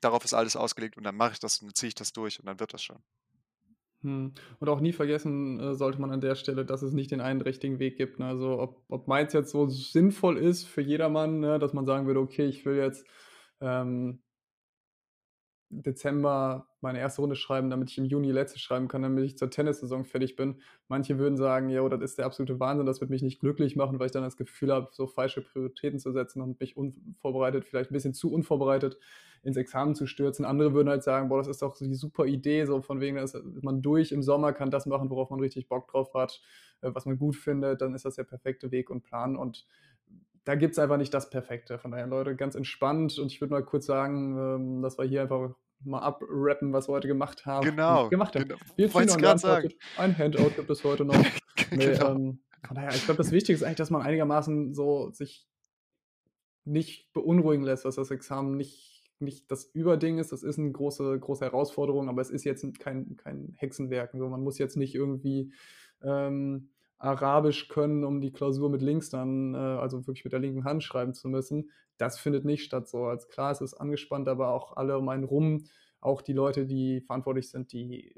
Darauf 0.00 0.24
ist 0.24 0.32
alles 0.32 0.56
ausgelegt 0.56 0.96
und 0.96 1.04
dann 1.04 1.16
mache 1.16 1.32
ich 1.34 1.38
das 1.38 1.60
und 1.60 1.76
ziehe 1.76 1.88
ich 1.88 1.94
das 1.94 2.12
durch 2.14 2.40
und 2.40 2.46
dann 2.46 2.60
wird 2.60 2.72
das 2.72 2.82
schon. 2.82 3.04
Mhm. 4.02 4.34
Und 4.60 4.68
auch 4.68 4.80
nie 4.80 4.92
vergessen, 4.92 5.58
äh, 5.60 5.74
sollte 5.74 6.00
man 6.00 6.10
an 6.10 6.20
der 6.20 6.34
Stelle, 6.34 6.64
dass 6.66 6.82
es 6.82 6.92
nicht 6.92 7.10
den 7.10 7.20
einen 7.20 7.40
richtigen 7.40 7.78
Weg 7.78 7.96
gibt, 7.96 8.18
ne? 8.18 8.26
Also, 8.26 8.58
ob 8.60 8.82
ob 8.88 9.08
meins 9.08 9.32
jetzt 9.32 9.50
so 9.50 9.68
sinnvoll 9.68 10.36
ist 10.38 10.64
für 10.64 10.82
jedermann, 10.82 11.40
ne, 11.40 11.58
dass 11.58 11.72
man 11.72 11.86
sagen 11.86 12.06
würde: 12.06 12.20
„Okay, 12.20 12.46
ich 12.46 12.64
will 12.66 12.76
jetzt, 12.76 13.06
ähm“ 13.60 14.22
Dezember 15.70 16.68
meine 16.80 16.98
1. 17.00 17.22
Runde 17.22 17.34
schreiben, 17.36 17.70
damit 17.70 17.90
ich 17.90 17.98
im 17.98 18.04
Juni 18.04 18.30
letzte 18.30 18.58
schreiben 18.60 18.86
kann, 18.88 19.02
damit 19.02 19.24
ich 19.24 19.36
zur 19.36 19.50
Tennissaison 19.50 20.04
fertig 20.04 20.36
bin. 20.36 20.60
Manche 20.88 21.18
würden 21.18 21.36
sagen: 21.36 21.68
„Jo, 21.70 21.88
das 21.88 22.00
ist 22.02 22.18
der 22.18 22.26
absolute 22.26 22.60
Wahnsinn, 22.60 22.86
das 22.86 23.00
wird 23.00 23.10
mich 23.10 23.22
nicht 23.22 23.40
glücklich 23.40 23.74
machen, 23.76 23.98
weil 23.98 24.06
ich 24.06 24.12
dann 24.12 24.22
das 24.22 24.36
Gefühl 24.36 24.72
habe, 24.72 24.88
so 24.92 25.06
falsche 25.08 25.42
Prioritäten 25.42 25.98
zu 25.98 26.12
setzen 26.12 26.40
und 26.42 26.60
mich 26.60 26.76
unvorbereitet 26.76 27.64
vielleicht 27.64 27.90
'n 27.90 27.94
bisschen 27.94 28.14
zu 28.14 28.32
unvorbereitet 28.32 28.98
ins 29.42 29.56
Examen 29.56 29.94
zu 29.96 30.06
stürzen.“ 30.06 30.44
Andere 30.44 30.72
würden 30.72 30.88
halt 30.88 31.02
sagen: 31.02 31.28
„Boah, 31.28 31.38
das 31.38 31.48
ist 31.48 31.62
doch 31.62 31.76
die 31.76 31.94
super 31.94 32.26
Idee, 32.26 32.64
so 32.66 32.80
von 32.80 33.00
wegen, 33.00 33.16
da 33.16 33.22
ist 33.24 33.36
man 33.62 33.82
durch 33.82 34.12
im 34.12 34.22
Sommer, 34.22 34.52
kann 34.52 34.70
das 34.70 34.86
machen, 34.86 35.10
worauf 35.10 35.30
man 35.30 35.40
richtig 35.40 35.68
Bock 35.68 35.88
drauf 35.88 36.14
hat, 36.14 36.40
äh, 36.82 36.90
was 36.94 37.06
man 37.06 37.18
gut 37.18 37.34
findet, 37.36 37.80
dann 37.80 37.94
ist 37.94 38.04
das 38.04 38.14
der 38.16 38.24
perfekte 38.24 38.70
Weg 38.70 38.88
und 38.90 39.02
Plan.“ 39.02 39.36
Und 39.36 39.66
da 40.46 40.54
gibt's 40.54 40.78
einfach 40.78 40.96
nicht 40.96 41.12
das 41.12 41.28
Perfekte. 41.28 41.78
Von 41.78 41.90
daher, 41.90 42.06
Leute, 42.06 42.36
ganz 42.36 42.54
entspannt 42.54 43.18
und 43.18 43.26
ich 43.32 43.40
würde 43.40 43.52
mal 43.52 43.64
kurz 43.64 43.84
sagen, 43.84 44.38
ähm, 44.38 44.82
dass 44.82 44.96
wir 44.96 45.04
hier 45.04 45.22
einfach 45.22 45.50
mal 45.84 45.98
abrappen, 45.98 46.72
was 46.72 46.88
wir 46.88 46.92
heute 46.94 47.08
gemacht 47.08 47.44
haben 47.44 47.66
Genau, 47.66 48.08
gemacht 48.08 48.34
haben. 48.34 48.44
genau. 48.48 48.60
Wir 48.76 48.90
ziehen 48.90 49.20
grad 49.20 49.40
sagen. 49.40 49.68
Ein 49.98 50.16
Handout 50.16 50.50
gibt 50.56 50.70
es 50.70 50.82
heute 50.84 51.04
noch. 51.04 51.14
Genau. 51.70 52.12
ähm, 52.12 52.38
von 52.64 52.76
daher, 52.76 52.90
ich 52.94 53.04
glaube, 53.06 53.18
das 53.18 53.32
Wichtige 53.32 53.56
ist 53.56 53.64
eigentlich, 53.64 53.76
dass 53.76 53.90
man 53.90 54.02
einigermaßen 54.02 54.72
so 54.72 55.10
sich 55.10 55.48
nicht 56.64 57.12
beunruhigen 57.12 57.64
lässt, 57.64 57.84
dass 57.84 57.96
das 57.96 58.10
Examen 58.10 58.56
nicht 58.56 58.92
nicht 59.18 59.50
das 59.50 59.64
Überding 59.64 60.18
ist. 60.18 60.30
Das 60.30 60.42
ist 60.44 60.58
'n 60.58 60.72
große 60.72 61.18
große 61.18 61.44
Herausforderung, 61.44 62.08
aber 62.08 62.20
es 62.22 62.30
ist 62.30 62.44
jetzt 62.44 62.78
kein 62.78 63.16
kein 63.16 63.54
Hexenwerk. 63.56 64.12
So, 64.12 64.28
man 64.28 64.42
muss 64.42 64.58
jetzt 64.58 64.76
nicht 64.76 64.94
irgendwie, 64.94 65.52
ähm, 66.02 66.70
Arabisch 66.98 67.68
können, 67.68 68.04
um 68.04 68.20
die 68.20 68.32
Klausur 68.32 68.70
mit 68.70 68.82
links 68.82 69.10
dann, 69.10 69.54
äh 69.54 69.58
also 69.58 70.06
wirklich 70.06 70.24
mit 70.24 70.32
der 70.32 70.40
linken 70.40 70.64
Hand 70.64 70.82
schreiben 70.84 71.14
zu 71.14 71.28
müssen. 71.28 71.70
Das 71.98 72.18
findet 72.18 72.44
nicht 72.44 72.64
statt 72.64 72.88
so. 72.88 73.04
Also, 73.06 73.28
klar, 73.28 73.50
es 73.52 73.60
ist 73.60 73.74
angespannt, 73.74 74.28
aber 74.28 74.48
auch 74.50 74.76
alle 74.76 74.98
um 74.98 75.08
einen 75.08 75.24
rum, 75.24 75.64
auch 76.00 76.22
die 76.22 76.32
Leute, 76.34 76.66
die 76.66 77.00
verantwortlich 77.02 77.50
sind, 77.50 77.72
die 77.72 78.14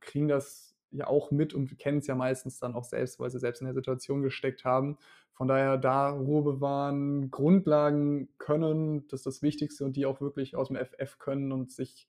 kriegen 0.00 0.28
das 0.28 0.74
ja 0.90 1.06
auch 1.06 1.30
mit 1.30 1.54
und 1.54 1.78
kennen's 1.78 2.06
ja 2.06 2.14
meistens 2.14 2.58
dann 2.58 2.74
auch 2.74 2.84
selbst, 2.84 3.18
weil 3.20 3.30
sie 3.30 3.38
selbst 3.38 3.60
in 3.62 3.66
der 3.66 3.74
Situation 3.74 4.22
gesteckt 4.22 4.64
haben. 4.64 4.98
Von 5.32 5.48
daher 5.48 5.78
da 5.78 6.10
Ruhe 6.10 6.42
bewahren, 6.42 7.30
Grundlagen 7.30 8.28
können, 8.38 9.06
das 9.08 9.20
ist 9.20 9.26
das 9.26 9.42
Wichtigste 9.42 9.84
und 9.84 9.96
die 9.96 10.04
auch 10.06 10.20
wirklich 10.20 10.54
aus'm 10.56 10.76
FF 10.76 11.18
können 11.18 11.52
und 11.52 11.72
sich, 11.72 12.08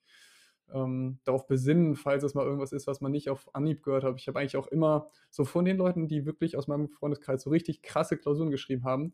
ähm, 0.72 1.20
darauf 1.24 1.48
besinnen, 1.48 1.96
falls 1.96 2.24
es 2.24 2.34
mal 2.36 2.46
irgendwas 2.46 2.72
ist, 2.72 2.88
was 2.88 3.02
man 3.02 3.12
nicht 3.12 3.30
auf 3.30 3.54
Anhieb 3.56 3.84
gehört 3.84 4.04
hat. 4.04 4.20
Ich 4.20 4.28
habe 4.28 4.40
eigentlich 4.40 4.58
auch 4.58 4.68
immer 4.68 5.10
so 5.30 5.46
von 5.46 5.66
den 5.66 5.78
Leuten, 5.78 6.08
die 6.08 6.26
wirklich 6.26 6.58
aus 6.58 6.68
meinem 6.68 6.90
Freundeskreis 6.90 7.44
so 7.44 7.50
richtig 7.50 7.82
krasse 7.82 8.18
Klausuren 8.18 8.52
geschrieben 8.52 8.84
haben 8.84 9.14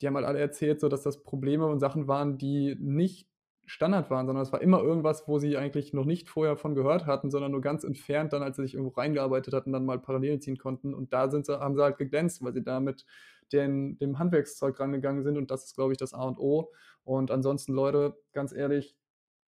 die 0.00 0.06
haben 0.06 0.16
halt 0.16 0.26
alle 0.26 0.38
erzählt, 0.38 0.80
so 0.80 0.88
dass 0.88 1.02
das 1.02 1.22
Probleme 1.22 1.66
und 1.66 1.80
Sachen 1.80 2.06
waren, 2.08 2.38
die 2.38 2.76
nicht 2.78 3.28
Standard 3.66 4.10
waren, 4.10 4.26
sondern 4.26 4.42
es 4.42 4.52
war 4.52 4.62
immer 4.62 4.80
irgendwas, 4.82 5.28
wo 5.28 5.38
sie 5.38 5.58
eigentlich 5.58 5.92
noch 5.92 6.06
nicht 6.06 6.30
vorher 6.30 6.56
von 6.56 6.74
gehört 6.74 7.04
hatten, 7.04 7.30
sondern 7.30 7.52
nur 7.52 7.60
ganz 7.60 7.84
entfernt 7.84 8.32
dann, 8.32 8.42
als 8.42 8.56
sie 8.56 8.62
sich 8.62 8.74
irgendwo 8.74 8.98
reingearbeitet 8.98 9.52
hatten, 9.52 9.72
dann 9.72 9.84
mal 9.84 9.98
Parallelen 9.98 10.40
ziehen 10.40 10.56
konnten. 10.56 10.94
Und 10.94 11.12
da 11.12 11.28
sind 11.28 11.44
sie 11.44 11.60
haben 11.60 11.74
sie 11.74 11.82
halt 11.82 11.98
geglänzt, 11.98 12.42
weil 12.42 12.54
sie 12.54 12.62
da 12.62 12.80
mit 12.80 13.04
den 13.52 13.98
dem 13.98 14.18
Handwerkszeug 14.18 14.78
rangegangen 14.80 15.22
sind 15.22 15.36
und 15.36 15.50
das 15.50 15.64
ist, 15.64 15.74
glaube 15.74 15.92
ich, 15.92 15.98
das 15.98 16.14
A 16.14 16.22
und 16.22 16.38
O. 16.38 16.72
Und 17.04 17.30
ansonsten, 17.30 17.74
Leute, 17.74 18.16
ganz 18.32 18.52
ehrlich, 18.52 18.96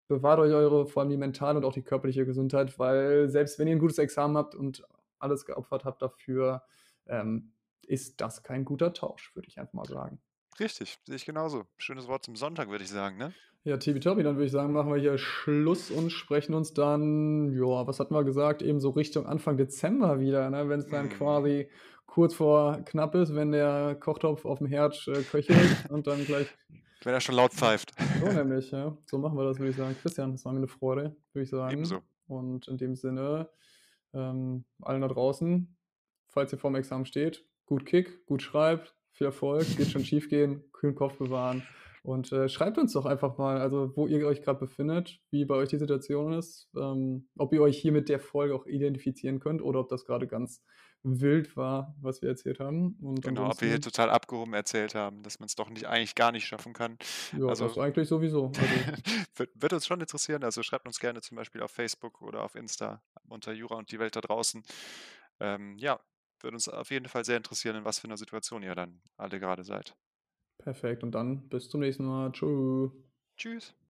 bewahrt 0.09 0.39
euch 0.41 0.53
eure 0.53 0.87
vor 0.87 1.03
allem 1.03 1.11
die 1.11 1.17
mentale 1.17 1.59
und 1.59 1.65
auch 1.65 1.73
die 1.73 1.83
körperliche 1.83 2.27
Gesundheit, 2.27 2.79
weil 2.79 3.29
selbst 3.29 3.59
wenn 3.59 3.69
ihr 3.69 3.75
'n 3.77 3.79
gutes 3.81 3.99
Examen 3.99 4.37
habt 4.37 4.55
und 4.55 4.85
alles 5.19 5.45
geopfert 5.47 5.85
habt 5.85 6.03
dafür, 6.03 6.63
ähm, 7.07 7.53
ist 7.87 8.21
das 8.21 8.43
kein 8.43 8.65
guter 8.65 8.93
Tausch, 8.93 9.35
würde 9.35 9.49
ich 9.49 9.59
einfach 9.59 9.75
mal 9.75 9.87
sagen. 9.87 10.21
Richtig, 10.59 10.99
sehe 11.07 11.15
ich 11.17 11.25
genauso. 11.27 11.67
Schönes 11.79 12.07
Wort 12.09 12.25
zum 12.25 12.35
Sonntag, 12.37 12.69
würde 12.69 12.83
ich 12.85 12.91
sagen, 12.91 13.17
ne? 13.19 13.35
Ja, 13.67 13.79
tippitopi, 13.79 14.23
dann 14.23 14.37
würde 14.37 14.45
ich 14.45 14.53
sagen, 14.53 14.75
machen 14.75 14.93
wir 14.93 15.01
hier 15.01 15.17
Schluss 15.17 15.91
und 15.91 16.11
sprechen 16.11 16.53
uns 16.55 16.75
dann, 16.75 17.51
ja, 17.55 17.87
was 17.87 17.99
hatten 17.99 18.13
wir 18.15 18.23
gesagt, 18.23 18.61
eben 18.61 18.79
so 18.79 18.91
Richtung 18.91 19.25
Anfang 19.27 19.57
Dezember 19.57 20.21
wieder, 20.21 20.51
ne? 20.51 20.69
Wenn's 20.69 20.87
dann 20.89 21.09
Mhm. 21.09 21.09
quasi 21.09 21.71
kurz 22.05 22.35
vor 22.35 22.83
knapp 22.85 23.15
ist, 23.15 23.35
wenn 23.35 23.53
der 23.53 23.95
Kochtopf 23.99 24.45
aufm 24.45 24.67
Herd, 24.67 25.09
äh, 25.09 25.25
köchelt 25.25 25.83
und 25.89 26.07
dann 26.07 26.27
gleich 26.27 26.55
Wenn 27.05 27.15
er 27.15 27.21
schon 27.21 27.35
laut 27.35 27.53
pfeift. 27.53 27.93
so 28.21 28.27
nämlich, 28.33 28.71
ja. 28.71 28.97
So 29.07 29.19
machen 29.19 29.37
wir 29.37 29.45
das, 29.45 29.59
würde 29.59 29.71
ich 29.71 29.77
sagen. 29.77 29.97
Christian, 30.01 30.35
es 30.35 30.45
war 30.45 30.53
mir 30.53 30.61
'ne 30.61 30.69
Freude, 30.69 31.17
würde 31.33 31.45
ich 31.45 31.51
sagen. 31.51 31.73
Ebenso. 31.73 32.03
Und 32.27 32.69
in 32.69 32.79
dem 32.79 32.95
Sinne, 32.97 33.49
ähm, 34.15 34.65
allen 34.81 35.03
da 35.03 35.09
draußen, 35.09 35.77
falls 36.29 36.53
ihr 36.53 36.59
vorm 36.59 36.75
Examen 36.75 37.07
steht, 37.07 37.45
gut 37.67 37.85
Kick, 37.87 38.25
gut 38.27 38.43
schreibt, 38.43 38.97
viel 39.13 39.27
Erfolg, 39.27 39.79
wird 39.79 39.89
schon 39.89 40.05
schiefgehen, 40.05 40.65
kühlen 40.73 40.95
Kopf 40.95 41.19
bewahren 41.19 41.63
und, 42.03 42.33
äh, 42.33 42.49
schreibt 42.49 42.79
uns 42.79 42.93
doch 42.93 43.07
einfach 43.07 43.39
mal, 43.39 43.59
also, 43.59 43.93
wo 43.97 44.07
ihr 44.07 44.27
euch 44.27 44.43
grad 44.43 44.59
befindet, 44.61 45.21
wie 45.31 45.45
bei 45.45 45.55
euch 45.55 45.69
die 45.71 45.79
Situation 45.79 46.33
ist, 46.33 46.71
ähm, 46.77 47.29
ob 47.37 47.53
ihr 47.53 47.63
euch 47.63 47.79
hier 47.79 47.93
mit 47.93 48.09
der 48.09 48.21
Folge 48.21 48.55
auch 48.55 48.67
identifizieren 48.67 49.41
könnt 49.41 49.63
oder 49.63 49.81
ob 49.81 49.89
das 49.89 50.05
grade 50.05 50.27
ganz 50.27 50.63
wild 51.05 51.57
war, 51.57 51.97
was 52.01 52.23
wir 52.23 52.29
erzählt 52.31 52.61
haben. 52.61 52.97
Und 53.03 53.25
Genau, 53.25 53.49
ob 53.51 53.61
wir 53.61 53.69
hier 53.69 53.81
total 53.81 54.11
abgehoben 54.11 54.55
erzählt 54.55 54.95
haben, 54.95 55.23
dass 55.23 55.39
man's 55.41 55.55
doch 55.55 55.71
nicht 55.71 55.87
eigentlich 55.87 56.15
gar 56.15 56.33
nicht 56.33 56.47
schaffen 56.47 56.73
kann. 56.73 56.99
Ja, 57.33 57.55
das 57.57 57.77
Also, 57.77 57.79
eigentlich 57.79 58.09
sowieso. 58.09 58.55
Also 58.59 58.87
würde 59.37 59.53
würde 59.57 59.77
uns 59.77 59.87
schon 59.87 60.01
interessieren, 60.01 60.45
also, 60.45 60.63
schreibt 60.63 60.87
uns 60.87 61.01
gerne 61.01 61.21
zum 61.23 61.37
Beispiel 61.37 61.63
auf 61.63 61.71
Facebook 61.73 62.23
oder 62.23 62.43
auf 62.45 62.55
Insta 62.57 63.03
unter 63.29 63.53
Jura 63.53 63.77
und 63.77 63.91
die 63.93 63.99
Welt 64.01 64.17
da 64.17 64.21
draußen. 64.23 64.65
Ähm, 65.41 65.79
ja, 65.79 66.01
würde 66.41 66.57
uns 66.57 66.69
auf 66.69 66.91
jeden 66.91 67.09
Fall 67.09 67.25
sehr 67.25 67.37
interessieren, 67.39 67.77
in 67.77 67.85
was 67.87 68.01
für 68.01 68.09
'ner 68.09 68.19
Situation 68.19 68.63
ihr 68.63 68.75
dann 68.77 69.03
alle 69.19 69.41
grade 69.41 69.65
seid. 69.65 69.97
Perfekt 70.59 71.05
und 71.05 71.13
dann 71.13 71.49
bis 71.49 71.69
zum 71.71 71.81
nächsten 71.81 72.05
Mal. 72.07 72.33
Tschü. 72.33 72.91
Tschüss. 73.37 73.75